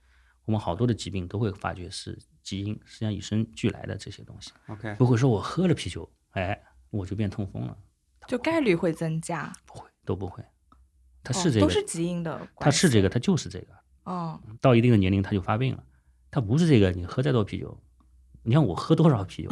[0.45, 4.53] 我们好多的疾病都会发觉是基因，实际上与生俱来的这些东西。
[4.69, 6.57] OK，不会说我喝了啤酒，哎，
[6.91, 7.77] 我就变痛风了，
[8.29, 9.53] 就概率会增加。
[9.67, 10.41] 不会，都不会。
[11.25, 12.49] 它哦是这个，都是基因的。
[12.59, 13.67] 它是这个，它就是这个。
[14.05, 15.83] 哦，到一定的年龄，它就发病了。
[16.33, 17.79] 它不是这个，你喝再多啤酒，
[18.43, 19.51] 你看我喝多少啤酒，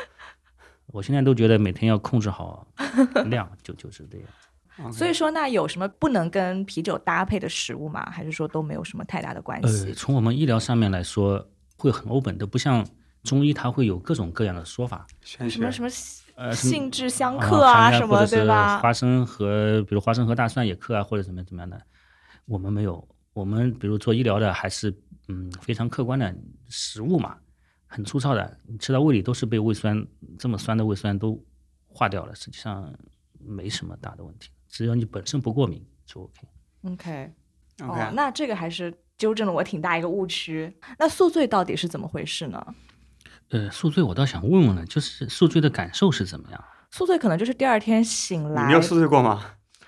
[0.88, 2.66] 我现在都觉得每天要控制好
[3.26, 4.90] 量，就就是这样。
[4.90, 8.10] 所以说那有什么不能跟啤酒搭配的食物吗？
[8.10, 9.88] 还是说都没有什么太大的关系？
[9.88, 12.84] 呃，从我们医疗上面来说，会很 open 的，不像
[13.22, 15.06] 中医，它会有各种各样的说法。
[15.20, 15.88] 什么什么
[16.36, 18.78] 呃，性质相啊克啊含什么，对吧？
[18.78, 21.78] 花生和比如花生和大蒜也克啊，或者怎么怎么样的，
[22.46, 23.06] 我们没有。
[23.34, 24.94] 我们比如做医疗的，还是
[25.32, 26.34] 嗯非常客观的
[26.68, 27.36] 食物嘛，
[27.86, 30.06] 很粗糙的，你吃到胃里都是被胃酸
[30.38, 31.42] 这么酸的胃酸都
[31.88, 32.92] 化掉了，实际上
[33.38, 36.48] 没什么大的问题，只要你本身不过敏就 OK。
[36.84, 40.74] OK，OK，、哦，那这个还是纠正了我挺大一个误区。
[40.98, 42.74] 那宿醉到底是怎么回事呢？
[43.50, 46.64] 呃，宿醉我倒想问问了，就是宿醉的感受是怎么样？
[46.90, 49.44] 宿醉可能就是第二天醒来，你没有宿醉过吗？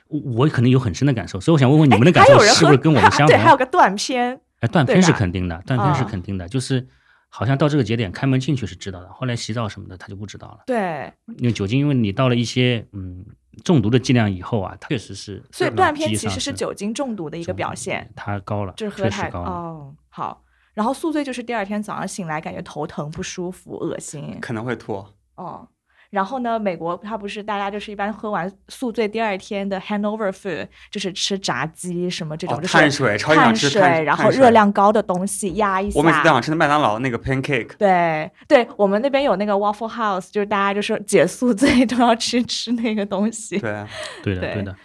[0.09, 3.57] 我我可能有很深的感受，所以我想问问你们的感受是不是跟我们相 对，还有？
[3.57, 4.41] 个断片。
[4.65, 6.87] 哎，断片是肯定的，断片是啊肯定的，就是
[7.29, 13.25] 好像到这个节点开门进去是知道的，后来洗澡什么的他就不知道了，对，因为酒精，因为你到了一些嗯
[13.63, 19.51] 中毒的剂量以后啊，它确实是所以断片其实是酒精中毒的一个表现，它高了，就是喝太高了。
[19.51, 19.95] 哦。
[20.09, 20.45] 好，
[20.75, 24.39] 然后宿醉就是第二天早上醒来感觉头疼不舒服、恶心。
[24.41, 25.05] 可能会吐。
[25.35, 25.69] 哦，
[26.15, 35.99] 然后呢，美国它不是大家就是一般喝完宿醉第二天的 hangover food 就是吃炸鸡什么这种，哦就是碳水超级想吃碳水，然后热量高的东西压一下。
[35.99, 43.59] 我每次都想吃麦当劳那个 pancake，对对，我们那边有那个 Waffle House，就是大家就是解宿醉 都要去吃那个东西。
[43.59, 43.85] 对，
[44.23, 44.77] 对的，对对的。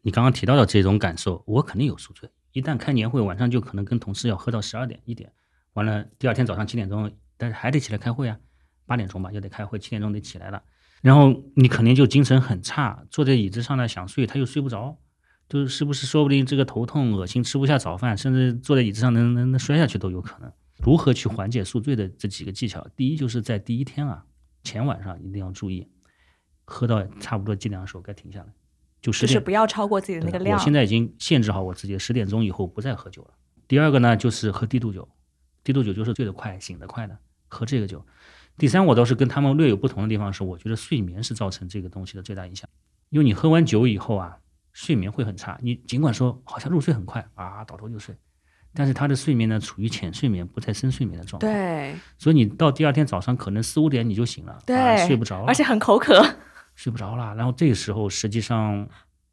[0.00, 2.30] 你刚刚提到的这种感受，我肯定有宿醉。
[2.52, 5.30] 一旦开年会，晚上就可能跟同事要喝到十二点一点，
[5.74, 8.38] 完了第二天早上七点钟，但是还得起来开会啊，
[8.86, 10.62] 八点钟吧又得开会，七点钟得起来了。
[11.00, 14.98] 然后你肯定就精神很差，坐在椅子上呢想睡，他又睡不着，
[15.48, 20.52] 就是是不是说不定这个头痛、恶心、吃不下早饭，甚至坐在椅子上能能能摔下去都有可能。
[20.82, 22.86] 如何去缓解宿醉的这几个技巧？
[22.94, 24.24] 第一就是在第一天啊
[24.62, 25.88] 前晚上一定要注意，
[26.64, 28.46] 喝到差不多剂量的时候该停下来，
[29.00, 30.58] 就十点就是不要超过自己的那个量。
[30.58, 33.30] 我现在已经限制好我自己，十点钟以后不再喝酒了。
[33.66, 35.08] 第二个呢，就是喝低度酒，
[35.64, 37.18] 低度酒就是醉得快、醒得快的，
[37.48, 38.04] 喝这个酒。
[38.58, 42.68] 第三，我倒是跟他们略有不同的地方是，我觉得睡眠是造成这个东西的最大影响，
[43.10, 44.36] 因为你喝完酒以后啊，
[44.72, 45.58] 睡眠会很差。
[45.62, 48.14] 你尽管说好像入睡很快啊，倒头就睡，
[48.74, 56.22] 但是他的睡眠呢处于浅睡眠，不在深睡眠的状态。，对所以你到第二天早上可能四五点你就醒了，对、啊、睡不着了，而且很口渴。
[56.74, 57.34] 睡不着了。
[57.34, 58.88] 然后这个时候实际上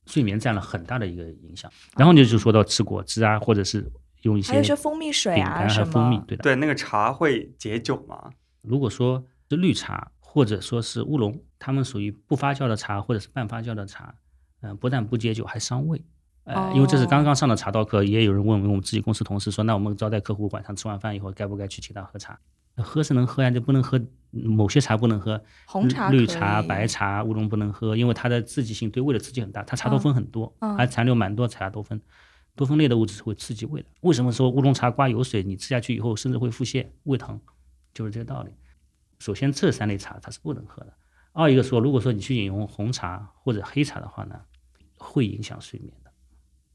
[0.06, 1.72] 睡眠占了很大的一个影响。
[1.96, 6.44] 然后你就说到吃果汁啊，或者是用一些还有一些蜂蜜水啊什干和蜂蜜，对的。
[6.44, 8.32] 对，那个茶会解酒吗？
[8.68, 14.16] 如果说是绿茶或者说是乌龙，它们属于不发酵的茶或者是半发酵的茶，
[14.62, 16.02] 嗯、不但不解酒，还伤胃。
[16.44, 22.40] 呃，因为这是刚刚上的茶道课，也有人问我们自己公司同事说，那我们招待客户晚上吃完饭以后，该不该去请他喝茶？
[22.78, 24.00] 喝是能喝呀，就不能喝
[24.32, 32.00] 某些茶不能喝，红茶绿茶、白茶、乌龙不能喝，因为它的刺激性对胃的刺激很大，它茶多酚很多，嗯还残留蛮多茶多酚，
[32.54, 33.88] 多酚类的物质是会刺激胃的。
[34.02, 37.40] 为什么说乌龙茶刮油水，你吃下去以后甚至会腹泻、胃疼，
[37.96, 38.52] 就是这个道理。
[39.18, 40.94] 首先，这三类茶它是不能喝的。
[41.32, 44.40] 二一个说，如果说你去饮用红茶或者黑茶的话呢，
[45.00, 46.12] 会影响睡眠的。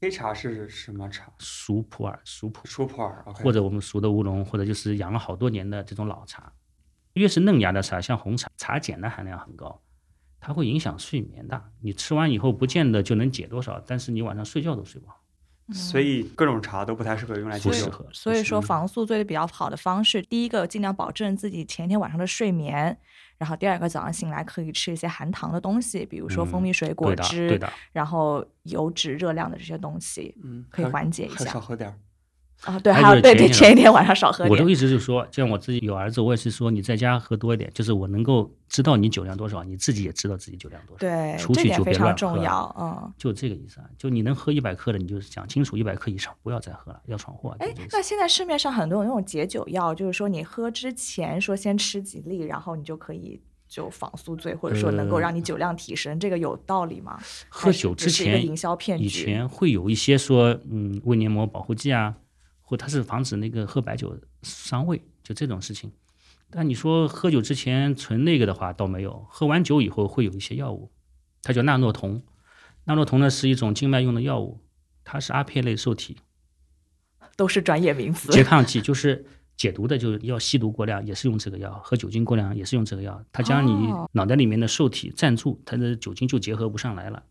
[0.01, 1.31] 黑茶是什么茶？
[1.37, 6.51] 熟普洱、熟普熟普洱或者我们熟的乌龙，或者就是养了好多年的这种老茶，
[7.13, 9.79] 越是嫩芽的茶，像红茶，茶碱的含量很高，
[10.39, 11.71] 它会影响睡眠的。
[11.81, 15.20] 你吃完以后不见得就能解多少，但是你晚上睡觉都睡不好。
[15.71, 17.69] 所以各种茶都不太适合用来解酒。
[17.69, 22.97] 不适合所以说防宿醉的比较好的方式，第一个尽量保证自己前一天晚上的睡眠，
[23.37, 27.59] 然后第二个早上醒来可以吃一些含糖的东西，比如说蜂嗯蜜水果，汁。
[27.91, 31.59] 然后油脂、热量的这些东西嗯，可以缓解一下少。
[31.59, 31.95] 喝点儿。
[32.65, 34.69] 啊，对，还还有对对，前一天晚上少喝点我都。
[34.69, 40.99] 一直就说，像我自己有儿子，我也是说你在家喝多一点，就是我能够知道你酒量多少，你自己也知道自己酒量多少。
[40.99, 42.75] 对，出去就这点非常别乱喝重要。
[42.79, 47.55] 嗯，就这个意思啊，就你能喝一百克的，你就讲清楚一百克以上不要再喝了，要闯祸。
[47.59, 57.19] 就哎这个意，思那现在市面上很多有那种解酒药，就是说你喝之前说先吃几粒，然后你就可以就防宿醉，或者说能够呃让你酒量提升，这个有道理吗？
[57.49, 59.05] 喝酒之前营销骗局。
[59.05, 62.15] 以前会有一些说，嗯，胃黏膜保护剂啊，
[62.71, 65.91] 或它是防止那个喝白酒伤胃，就这种事情。
[66.49, 69.25] 但你说喝酒之前存那个的话，倒没有。
[69.29, 70.89] 喝完酒以后会有一些药物，
[71.43, 72.23] 它叫纳诺酮。
[72.85, 74.61] 纳诺酮呢是一种静脉用的药物，
[75.03, 76.15] 它是阿片类受体，
[77.35, 78.31] 都是专业名词。
[78.31, 79.25] 拮抗剂，就是
[79.57, 83.21] 解毒的，就是要吸毒过量也是用这个药，喝酒精过量也是用这个药。
[83.33, 87.21] 它将你哦脑袋里面的受体占住，它的酒精就结合不上来了。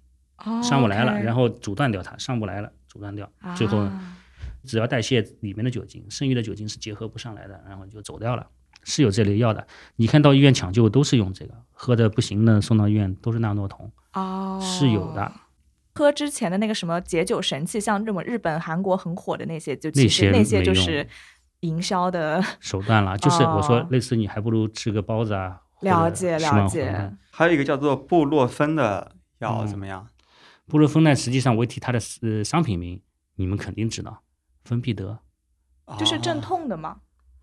[0.45, 4.19] 哦上不来了，然后阻断掉它，上不来了，阻断掉，最后啊
[4.65, 8.47] 只要代谢里面的酒精，剩余的酒精是结合不上来的，然后就走掉了。
[8.83, 15.31] 是有这类药的，你看到医院抢救都是用这个，喝的不行呢送到医院都是纳诺酮，哦，是有的。
[15.95, 21.07] 喝之前的那个什么解酒神器，像日本、日本、韩国很火的那些，就那些其实那些就是
[21.61, 22.43] 营销的。
[22.59, 27.13] 手段了，就是我说哦类似你还不如吃个包子啊，了解了解。
[27.31, 30.09] 还有一个叫做布洛芬的药嗯怎么样？
[30.67, 33.03] 布洛芬呢，实际上我一提它的呃商品名，
[33.35, 34.23] 你们肯定知道，
[34.65, 35.19] 芬必得。
[35.99, 37.01] 就是镇哦痛的吗。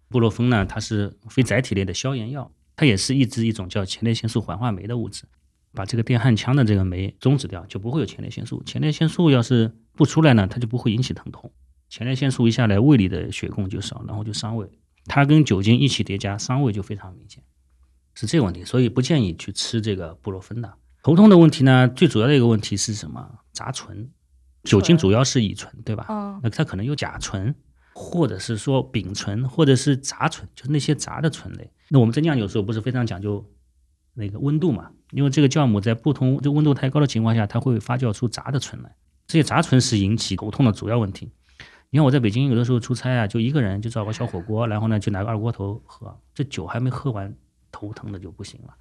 [0.09, 5.26] 布洛芬呢，它是非甾体类的消炎药，它也是抑制一种叫前列腺素环化酶的物质，
[5.74, 8.63] 把这个电焊枪的这个酶终止掉，就不会有前列腺素。
[8.63, 11.51] 前列腺素要是不出来呢，它就不会引起疼痛。
[11.89, 14.70] 前列腺素一下来，胃里的血供就少，然后就伤胃。
[15.05, 17.43] 它跟酒精一起叠加，伤胃就非常明显，
[18.13, 18.63] 是这个问题。
[18.63, 20.74] 所以不建议去吃这个布洛芬的。
[21.03, 23.39] 头痛的问题呢，最主要的一个问题是什么？
[23.53, 24.09] 杂醇，
[24.68, 26.05] 酒精主要是乙醇，对吧？
[26.09, 27.53] 嗯，那它可能有甲醇，
[27.93, 31.72] 或者是说丙醇，或者是杂醇，就是那些杂的醇类。
[31.89, 33.43] 那我们在酿酒的时候不是非常讲究
[34.13, 34.91] 那个温度嘛？
[35.11, 38.95] 因为这个酵母在不同就温度太高的情况下，它会发酵出杂的醇来。
[39.26, 41.32] 这些杂醇是引起头痛的主要问题。
[41.89, 47.34] 你看我在北京有的时候出差啊，就一个人就找个小火锅，然后呢就拿个二锅头喝，这酒还没喝完，
[47.72, 48.74] 头疼的就不行了，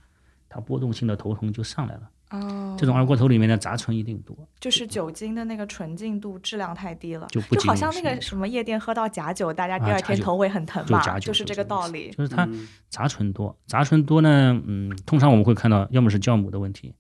[0.49, 2.11] 它波动性的头疼就上来了。
[2.31, 12.11] 哦，这种二锅头里面的杂醇一定多，就是酒精的那个纯净度质量太低了，就不仅好像那个什么夜店喝到假酒，大家第二天头会很疼嘛，就就是这个道理。
[12.11, 12.67] 就是它嗯。
[12.89, 16.95] 杂醇多，杂醇多呢，嗯，通常我们会看到，要么是酵母的问题，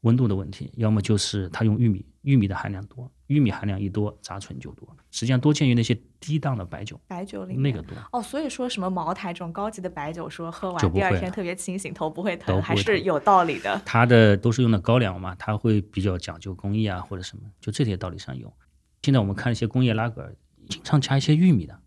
[0.00, 4.88] 温度的问题，要么就是它用玉米，玉米的含量多，玉米含量一多，杂醇就多。
[5.14, 7.96] 实际上多见于那些低档的白酒，白酒里面那个多。
[8.10, 13.80] 哦，所以说什么茅台这种高级的白酒，说喝完第二天特别清醒，头不会疼，还是有道理的。
[13.86, 18.52] 它的都是用的高粱嘛，它会比较讲究工艺啊或者什么，就这些道理上有。
[19.02, 20.34] 现在我们看一些工业拉格，
[20.68, 21.78] 经常加一些玉米的，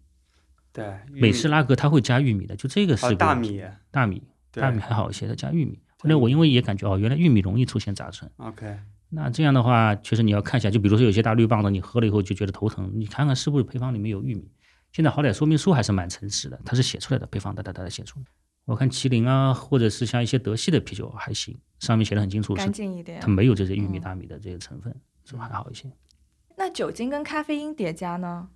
[0.72, 3.62] 对，美式拉格它会加玉米的，就这个是大米
[3.92, 4.24] 大米
[4.54, 5.78] 大米还好一些，它加玉米。
[5.98, 8.32] 后来我因为也感觉哦，原来玉米容易出现杂醇。
[8.38, 14.52] ，OK，那这样的话，确实你要看一下，就比如说有些大绿棒子，你喝了以后就觉得头疼，你看看是不是配方里面有玉米。
[14.92, 18.26] 现在好歹说明书还是蛮诚实的，它是写出来的，配方哒哒哒的写出来。
[18.66, 23.28] 我看麒麟啊，或者是像一些德系的啤酒还行，上面写的很清楚，干净一点它。
[23.28, 24.94] 没有这些玉米、嗯大米的这些成分，
[25.24, 25.90] 是不是还好一些？
[26.58, 28.50] 那酒精跟咖啡因叠加呢？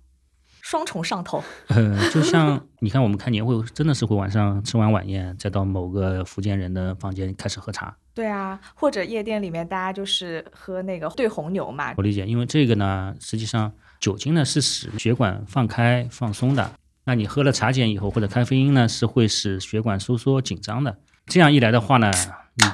[0.62, 1.42] 双重上头。
[1.68, 7.94] 呃，就像你看，我们开年会，真的是会晚上吃完晚宴，再到某个福建人的房间开始喝茶。
[8.14, 11.92] 对啊，或者夜店里面大家就是喝那个兑红牛嘛。
[11.96, 16.70] 我理解，因为这个呢，实际上酒精呢是使血管放开放松的。
[17.04, 20.96] 那你喝了茶碱以后，或者咖啡因呢，是会使血管收缩紧张的。
[21.26, 22.10] 这样一来的话呢，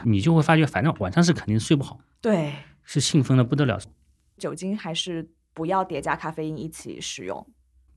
[0.04, 2.52] 你你就会发觉，反正晚上是肯定睡不好，对，
[2.84, 3.80] 是兴奋的不得了。
[4.36, 7.46] 酒精还是不要叠加咖啡因一起使用。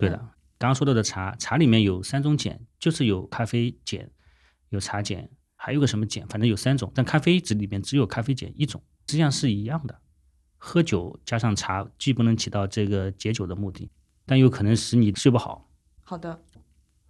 [0.02, 0.18] 对的，
[0.58, 4.10] 刚刚说到的茶，茶里面有三种碱，就是有咖啡碱，
[4.70, 6.92] 有茶碱，还有个什么碱，反正有三种。
[6.94, 10.00] 但咖啡只里面只有咖啡碱一种，实际上是一样的。
[10.58, 13.90] 喝酒加上茶，既不能起到这个解酒的目的，
[14.26, 15.70] 但又可能使你睡不好。
[16.04, 16.40] 好的，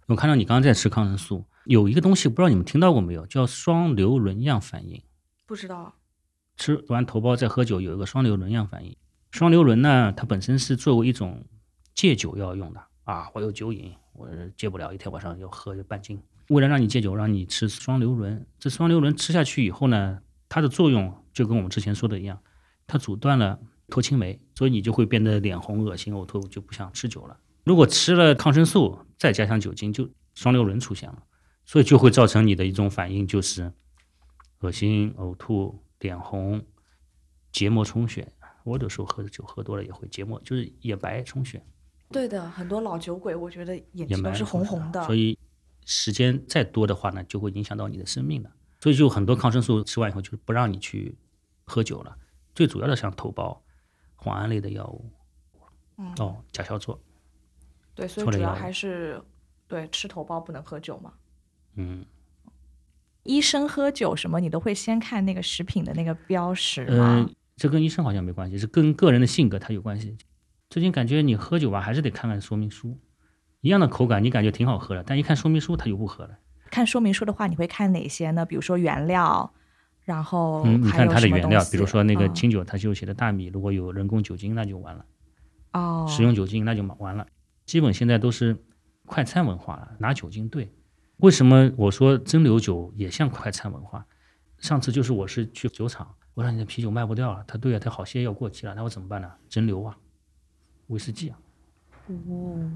[0.06, 5.02] 我看到你刚刚在吃抗生素，有一个东西不知道你们听到过没有，叫双硫仑样反应。
[5.46, 5.94] 不知道。
[6.56, 8.96] 吃完头孢再喝酒，有一个双硫仑样反应。
[9.30, 11.44] 双硫仑呢，它本身是作为一种
[12.02, 13.30] 戒酒要用的啊。
[13.32, 16.20] 我有酒瘾，我戒不了，一天晚上要喝半斤。
[16.48, 18.44] 为了让你戒酒，让你吃双硫仑。
[18.58, 22.40] 这双硫仑吃下去以后呢，它的作用就跟我们之前说的一样，
[22.88, 27.38] 它阻断了脱氢酶，所以你就会变得脸红、恶心、呕吐，就不想吃酒了。
[27.62, 31.22] 如果吃了抗生素，再加上酒精，就双硫仑出现了，
[31.64, 33.72] 所以就会造成你的一种反应，就是
[34.58, 36.66] 恶心、呕吐、脸红、
[37.52, 38.32] 结膜充血。
[38.64, 41.64] 我有时候喝酒喝多了也会结膜，就是眼白充血，
[42.12, 45.02] 对的，很多老酒鬼，我觉得眼睛都是红红的。
[45.04, 45.38] 所以
[45.84, 48.50] 时间再多的话呢，就会影响到你的生命了。
[48.80, 51.16] 所以就很多抗生素吃完以后，就是不让你去
[51.64, 52.16] 喝酒了。
[52.54, 53.58] 最主要的像头孢、
[54.18, 55.10] 磺胺类的药物，
[55.96, 56.98] 嗯，哦，甲硝唑，
[57.94, 59.20] 对，所以主要还是
[59.66, 61.12] 对吃头孢不能喝酒嘛。
[61.76, 62.04] 嗯，
[63.22, 67.30] 医生喝酒什么，你都会先看那个食品的那个标识嗯、吗？
[67.56, 70.16] 这跟医生好像没关系，是跟个人的性格它有关系。
[70.72, 72.98] 最近感觉你喝酒吧，还是得看看说明书。
[73.60, 76.30] 一样的口感，你感觉挺好喝的，但一看说明书，它就不喝了。
[76.70, 78.46] 看说明书的话，你会看哪些呢？
[78.46, 79.52] 比如说原料，
[80.06, 85.04] 然后嗯，你看它的原料，比如说那个嗯清酒，它就写的大米，如果有人工酒精，那就完了。
[85.74, 87.26] 哦，食用酒精那就完了。
[87.66, 88.56] 基本现在都是
[89.04, 90.72] 快餐文化了，拿酒精兑。
[91.18, 94.06] 为什么我说蒸馏酒也像快餐文化？
[94.56, 99.30] 上次就是我是去酒厂，我说你的啤酒卖不掉了，他对啊，他好些要过期了，那我怎么办呢？
[99.50, 99.94] 蒸馏啊，
[100.92, 101.38] 威士忌啊。
[102.06, 102.70] 哦，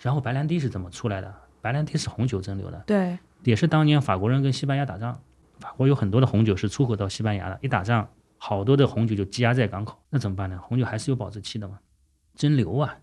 [0.00, 1.34] 然后白兰地是怎么出来的？
[1.62, 5.20] 白兰地是红酒蒸馏的，对，也是当年法国人跟西班牙打仗，
[5.58, 10.58] 法国有很多的红酒是出口到西班牙的，一打仗，好多的红酒就积压在港口，那怎么办呢？
[10.62, 11.80] 红酒还是有保质期的嘛，
[12.34, 12.98] 蒸馏啊，白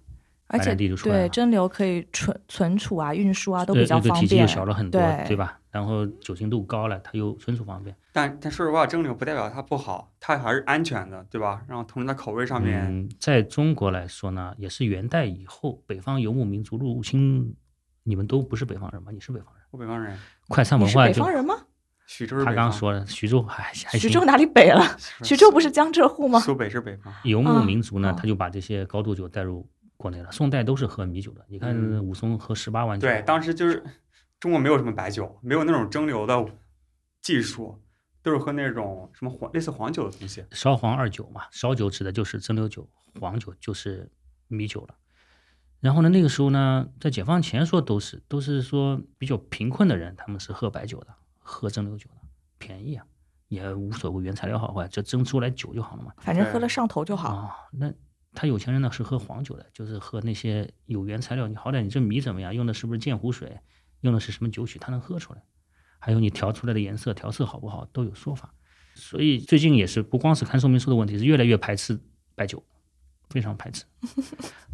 [0.54, 5.60] 而且地就出来了对蒸馏可以存存储啊、运输啊都比较方便，对体积又小了很多，对对吧？
[5.72, 7.96] 然后酒精度高了，它又存储方便。
[8.12, 11.64] 但但说实话，蒸馏不代表它不好，它还是安全的，对吧？
[11.68, 17.56] 然后同时它口味上面，嗯，在中国来说呢，也是元代以后，北方游牧民族入侵，
[18.04, 19.12] 你们都不是北方人吗？
[19.12, 20.16] 你是北方人，我北方人，
[20.48, 21.56] 快餐文化就北方人吗？
[22.06, 24.86] 徐州是他，刚刚说了，徐州还还徐州哪里北了？
[25.24, 26.40] 徐州不是江浙沪吗？
[26.42, 29.68] 苏北是北方，游牧民族呢，哦他就把这些高度酒带入
[30.04, 30.30] 国内了。
[30.32, 33.82] 宋代都是喝米酒的，你看嗯武松喝十八碗酒，对，当时就是
[34.38, 36.46] 中国没有什么白酒，没有那种蒸馏的
[37.22, 37.82] 技术，
[38.22, 40.46] 都是喝那种什么黄类似黄酒的东西。
[40.52, 42.86] 烧黄二酒嘛，烧酒指的就是蒸馏酒，
[43.22, 44.12] 黄酒就是
[44.50, 44.96] 米酒了。
[45.80, 51.08] 然后呢，那个时候呢，在解放前说都是都是说比较贫困的人，他们是喝白酒的，
[51.40, 52.28] 喝蒸馏酒的，
[52.58, 53.06] 便宜啊，
[53.48, 56.14] 也无所谓原材料好坏，就蒸出来酒就好了嘛。
[56.18, 57.36] 反正喝了上头就好。
[57.36, 57.94] 哦，那
[58.34, 63.60] 他有钱人呢是喝黄酒的，就是喝那些有原材料，你好歹你这米怎么样，用的是不是鉴湖水，
[64.02, 65.44] 用的是什么酒曲，他能喝出来。
[66.00, 68.54] 还有你调出来的颜色调色好不好都有说法。
[68.96, 72.00] 所以最近也是不光是看说明书的问题，是越来越排斥
[72.36, 72.64] 白酒，
[73.30, 73.86] 非常排斥。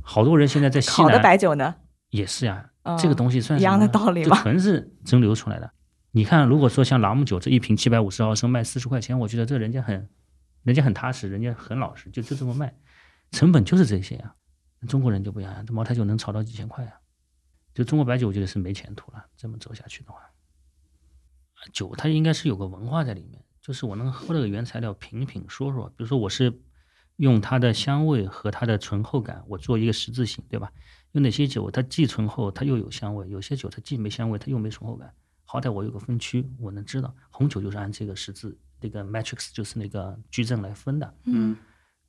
[0.02, 1.76] 好多人现在在西好的白酒呢？
[2.10, 5.72] 也是呀，嗯这个东西算一样的道理嘛纯是蒸馏出来的。
[6.12, 10.10] 你看，如果说像朗姆酒这一瓶七百五十毫升卖四十块钱，我觉得这人家很，
[10.64, 12.76] 人家很踏实，人家很老实，就就这么卖，
[13.32, 14.36] 成本就是这些呀。
[14.88, 16.94] 中国人就不一样呀，这茅台酒能炒到几千块啊。
[17.74, 19.26] 就中国白酒，我觉得是没前途了。
[19.38, 20.20] 这么走下去的话，
[21.72, 26.62] 酒它应该是有个文化在里面，就是我能喝这个原材料品品说说，比如说我是
[27.18, 30.72] 用它的香味和它的醇厚感，我做一个十字形，对吧？
[31.12, 35.14] 有哪些酒它既醇厚，它又有香味；有些酒它既没香味，它又没醇厚感。
[35.44, 41.58] 好歹我有个分区，我能知道红酒就是按这个十字那个 matrix 就是那个矩阵来分的，嗯，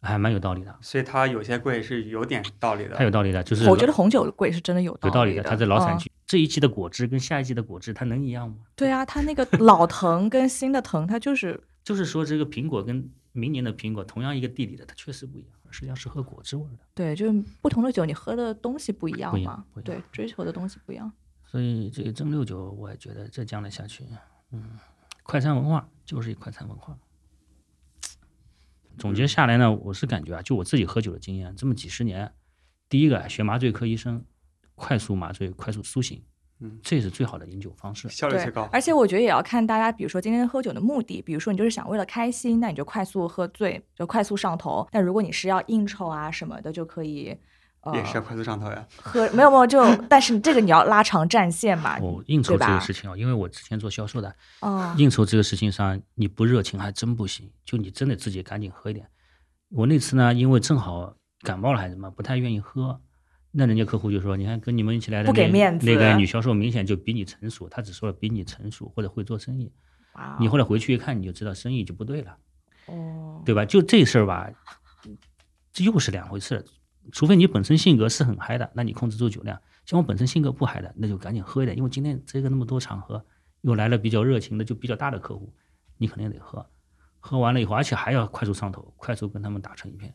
[0.00, 0.74] 还蛮有道理的。
[0.80, 2.96] 所以它有些贵是有点道理的。
[2.96, 5.42] 它有道理的，就是我觉得红酒贵是真的有理有道理的。
[5.42, 8.56] 它在老产嗯区，这一季的果汁跟下一季的果汁，它能一样吗？
[8.74, 16.84] 对啊，它那个老藤跟新的藤，它就是 就是说，这个苹果跟明年的苹果同样一个地里的，它确实不一样，实际上是喝果汁味的。
[16.94, 21.10] 对，就是不同的酒，你喝的东西不一样不一样嘛不一样对，追求的东西不一样。
[21.44, 24.04] 所以这个蒸馏酒，我也觉得这将来下去，
[24.52, 24.78] 嗯，
[25.24, 26.96] 快餐文化就是一快餐文化。
[28.98, 32.32] 总结下来呢，我是感觉啊，就我自己喝酒的经验，这么几十年，
[32.88, 34.24] 第一个学麻醉科医生，
[34.74, 36.22] 快速麻醉、快速苏醒，
[36.60, 38.08] 嗯，这是最好的饮酒方式。
[38.08, 38.68] 效率最高，。
[38.72, 44.86] 而且我觉得也要看大家，比如说今天喝酒的目的，比如说你就是想为了开心，那你就快速喝醉，就快速上头。
[44.90, 47.36] 但如果你是要应酬啊什么的，就可以。
[47.82, 48.86] 呃，也是要快速上头呀。
[48.96, 51.98] 喝没有没有就，但是你这个你要拉长战线嘛。
[52.00, 59.08] 哦，应酬这个事情啊，因为我之前做销售的，哦，应酬这个事情上，你不热情还真不行，就你真的自己赶紧喝一点。
[59.70, 63.00] 我那次呢，因为正好感冒了还是什么，不太愿意喝，
[63.52, 69.72] 那人家客户就说，你看跟你们一起来的不给那面子那个女销售明显就比你成熟，她只说了比你成熟或者会做生意，
[70.38, 72.36] 你后来回去一看，你就知道生意就不对了，
[72.86, 73.64] 哦，对吧？
[73.64, 74.50] 就这事儿吧，
[75.72, 76.64] 这又是两回事儿。
[77.12, 79.60] 除非你本身性格是很嗨的，那你控制住酒量。
[79.86, 83.24] 像我本身性格不嗨的，那就赶紧喝一点，因为今天这个那么多场合，
[83.62, 85.52] 又来了比较热情的，就比较大的客户，
[85.98, 86.64] 你肯定得喝。
[87.18, 90.14] 喝完了以后，而且还要快速上头，快速跟他们打成一片。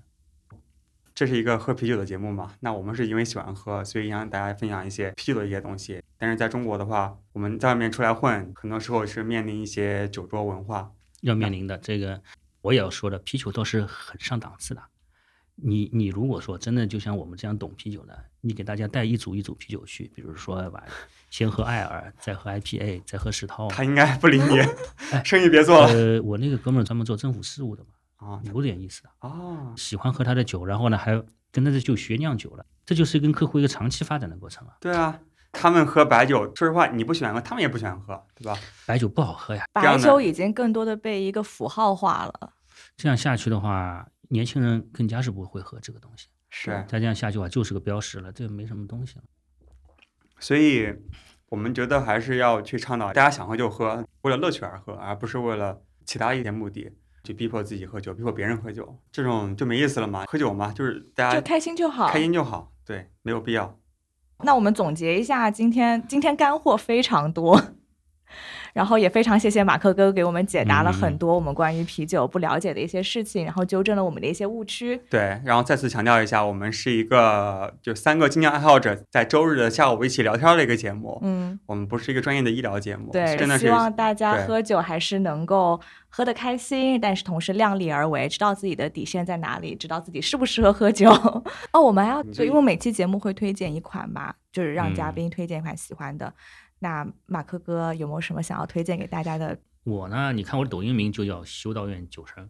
[1.13, 2.53] 这是一个喝啤酒的节目嘛？
[2.59, 6.01] 那我们是因为喜欢喝，所以想大家分享一些啤酒的一些东西。
[6.17, 10.91] 但是在中国的话，我们在外面出来混，很多时候是面临一些酒桌文化。
[11.21, 12.21] 要面临的这个，
[12.61, 14.81] 我也要说的，啤酒倒是很上档次的。
[15.56, 20.84] 你你如果说真的就像我们这样懂啤酒的，你给大家带一组一组啤酒去，比如说吧，
[21.30, 23.68] 先喝艾尔，再喝 IPA，再喝石涛。
[23.70, 24.60] 他应该不理你，
[25.24, 34.74] 生意别做了呃，我那个哥们儿专门做政府事务的嘛，啊有点意思的，哦，喜欢喝他的酒，然后呢还跟他的就学酿酒了，这就是跟客户一个长期发展的过程了。
[34.82, 35.18] 对啊，
[35.53, 38.60] 他们喝白酒，说实话，你不喜欢喝，他们也不喜欢喝，对吧？
[38.86, 42.51] 白酒不好喝呀，白酒已经更多的被一个符号化了。
[42.97, 46.28] 这样下去的话，年轻人更加是不会喝这个东西。
[46.49, 49.23] 是，再这样下去的话，就是个标识了，这没什么东西了。
[50.39, 50.93] 所以
[51.49, 56.91] 我们觉得还是要去倡导，大家想喝就喝，为了乐趣而喝，而不是为了其他一些目的
[57.23, 60.26] 去逼迫自己喝酒，逼迫别人喝酒，这种就没意思了嘛。
[60.28, 62.07] 喝酒嘛，就是大家就开心就好。
[62.09, 63.78] 开心就好，对，没有必要。
[64.43, 67.61] 那我们总结一下，今天今天干货非常多，
[68.76, 74.99] 然后也非常谢谢马克哥给我们解答了很多我们关于啤酒不了解的一些事情，然后纠正了我们的一些误区。
[75.09, 81.17] 对，然后再次强调一下，我们是一个就三个精酿爱好者在周日的下午一起聊天的一个节目。
[81.23, 91.09] 嗯，我们不是一个专业的医疗节目，对真的，是希望大家喝酒还是能够喝得开心，但是同时量力而为，知道自己的底线在哪里，知道自己适不适合喝酒。
[91.71, 96.34] 哦，我们还要，你这因为每期节目会推荐一款嘛，就是让嘉嗯宾推荐一款喜欢的。
[96.86, 102.47] 那马克哥有没有什么想要推荐给大家的我呢，你看我的抖音名就叫修道院酒神，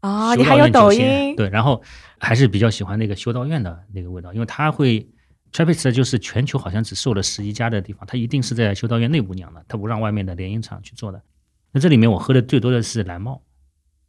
[0.00, 0.34] 啊？
[0.34, 1.36] 修你还有抖音？
[1.36, 1.80] 对，然后
[2.18, 5.08] 还是比较喜欢那个修道院的那个味道，因为它会
[5.52, 11.22] Trappist 就是全球好像只售了十一家的地方，它一定是在修道院内部酿的，它不让外面的联营厂去做的。
[11.70, 13.42] 那这里面我喝的最多的是蓝帽，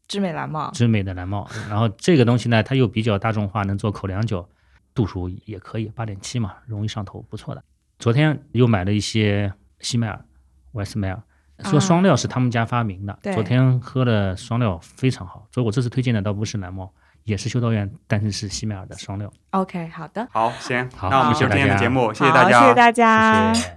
[0.08, 0.72] 知美蓝帽。
[0.72, 4.50] 知美的蓝帽，然后这个东西呢，它又比较大众化，能做口粮酒，
[4.96, 7.64] 度数也可以，八点七嘛，容易上头，不错的。
[8.04, 10.26] 昨天又买了一些西麦尔、
[10.74, 11.24] West 麦尔，
[11.64, 16.92] 说啊双料是他们家发明的，对昨天喝的双料非常好，所以我这次推荐的倒不是蓝猫，
[17.24, 19.32] 也是修道院，但是是西麦尔的双料。
[19.52, 23.54] OK，好的，好，行，好那我们今天的节目，谢谢大家，谢谢大家。
[23.54, 23.72] 谢谢。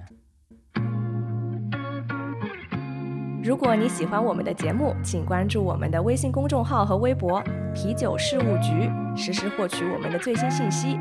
[3.44, 7.40] 如果你喜欢我们的节目，请关注我们的微信公众号和微博
[7.72, 10.98] “啤酒事务局”，实时获取我们的最新信息。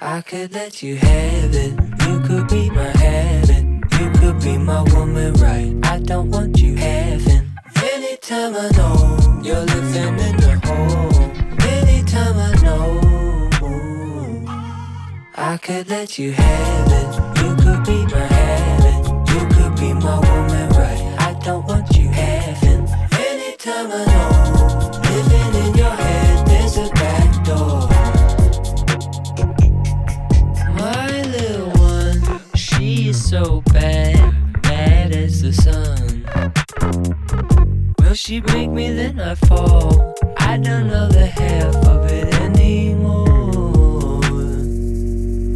[0.00, 1.72] I could let you have it.
[2.06, 3.82] You could be my heaven.
[3.98, 5.74] You could be my woman, right?
[5.82, 7.50] I don't want you having.
[7.82, 11.12] Anytime I know you're living in the hole.
[11.68, 13.00] Anytime I know
[15.34, 17.42] I could let you have it.
[17.42, 19.26] You could be my heaven.
[19.26, 21.16] You could be my woman, right?
[21.18, 22.86] I don't want you having.
[23.18, 24.57] Anytime I know
[39.48, 40.14] fall?
[40.36, 44.20] I don't know the half of it anymore.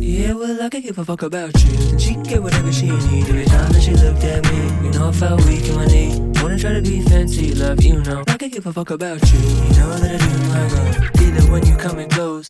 [0.00, 1.74] Yeah, well, I could give a fuck about you.
[1.90, 3.28] And she can get whatever she need.
[3.28, 6.18] Every time that she looked at me, you know I felt weak in my knee.
[6.42, 8.24] Wanna try to be fancy, love, you know.
[8.26, 9.38] I could give a fuck about you.
[9.38, 10.94] You know that I do my role.
[11.24, 12.48] Either when you coming close.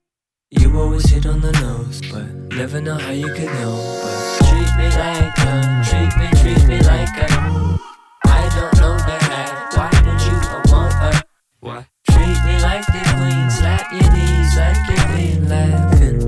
[0.51, 3.75] You always hit on the nose, but never know how you could know.
[4.03, 7.62] But treat me like a, treat me, treat me like a.
[11.63, 11.87] Why?
[12.11, 16.19] Treat me like the queen, slap your knees like you've been laughing.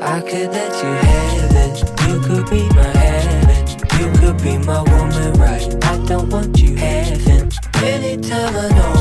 [0.00, 1.76] I could let you have it.
[2.08, 3.68] You could be my heaven.
[4.00, 5.84] You could be my woman, right?
[5.84, 7.50] I don't want you having.
[7.74, 8.98] Anytime I know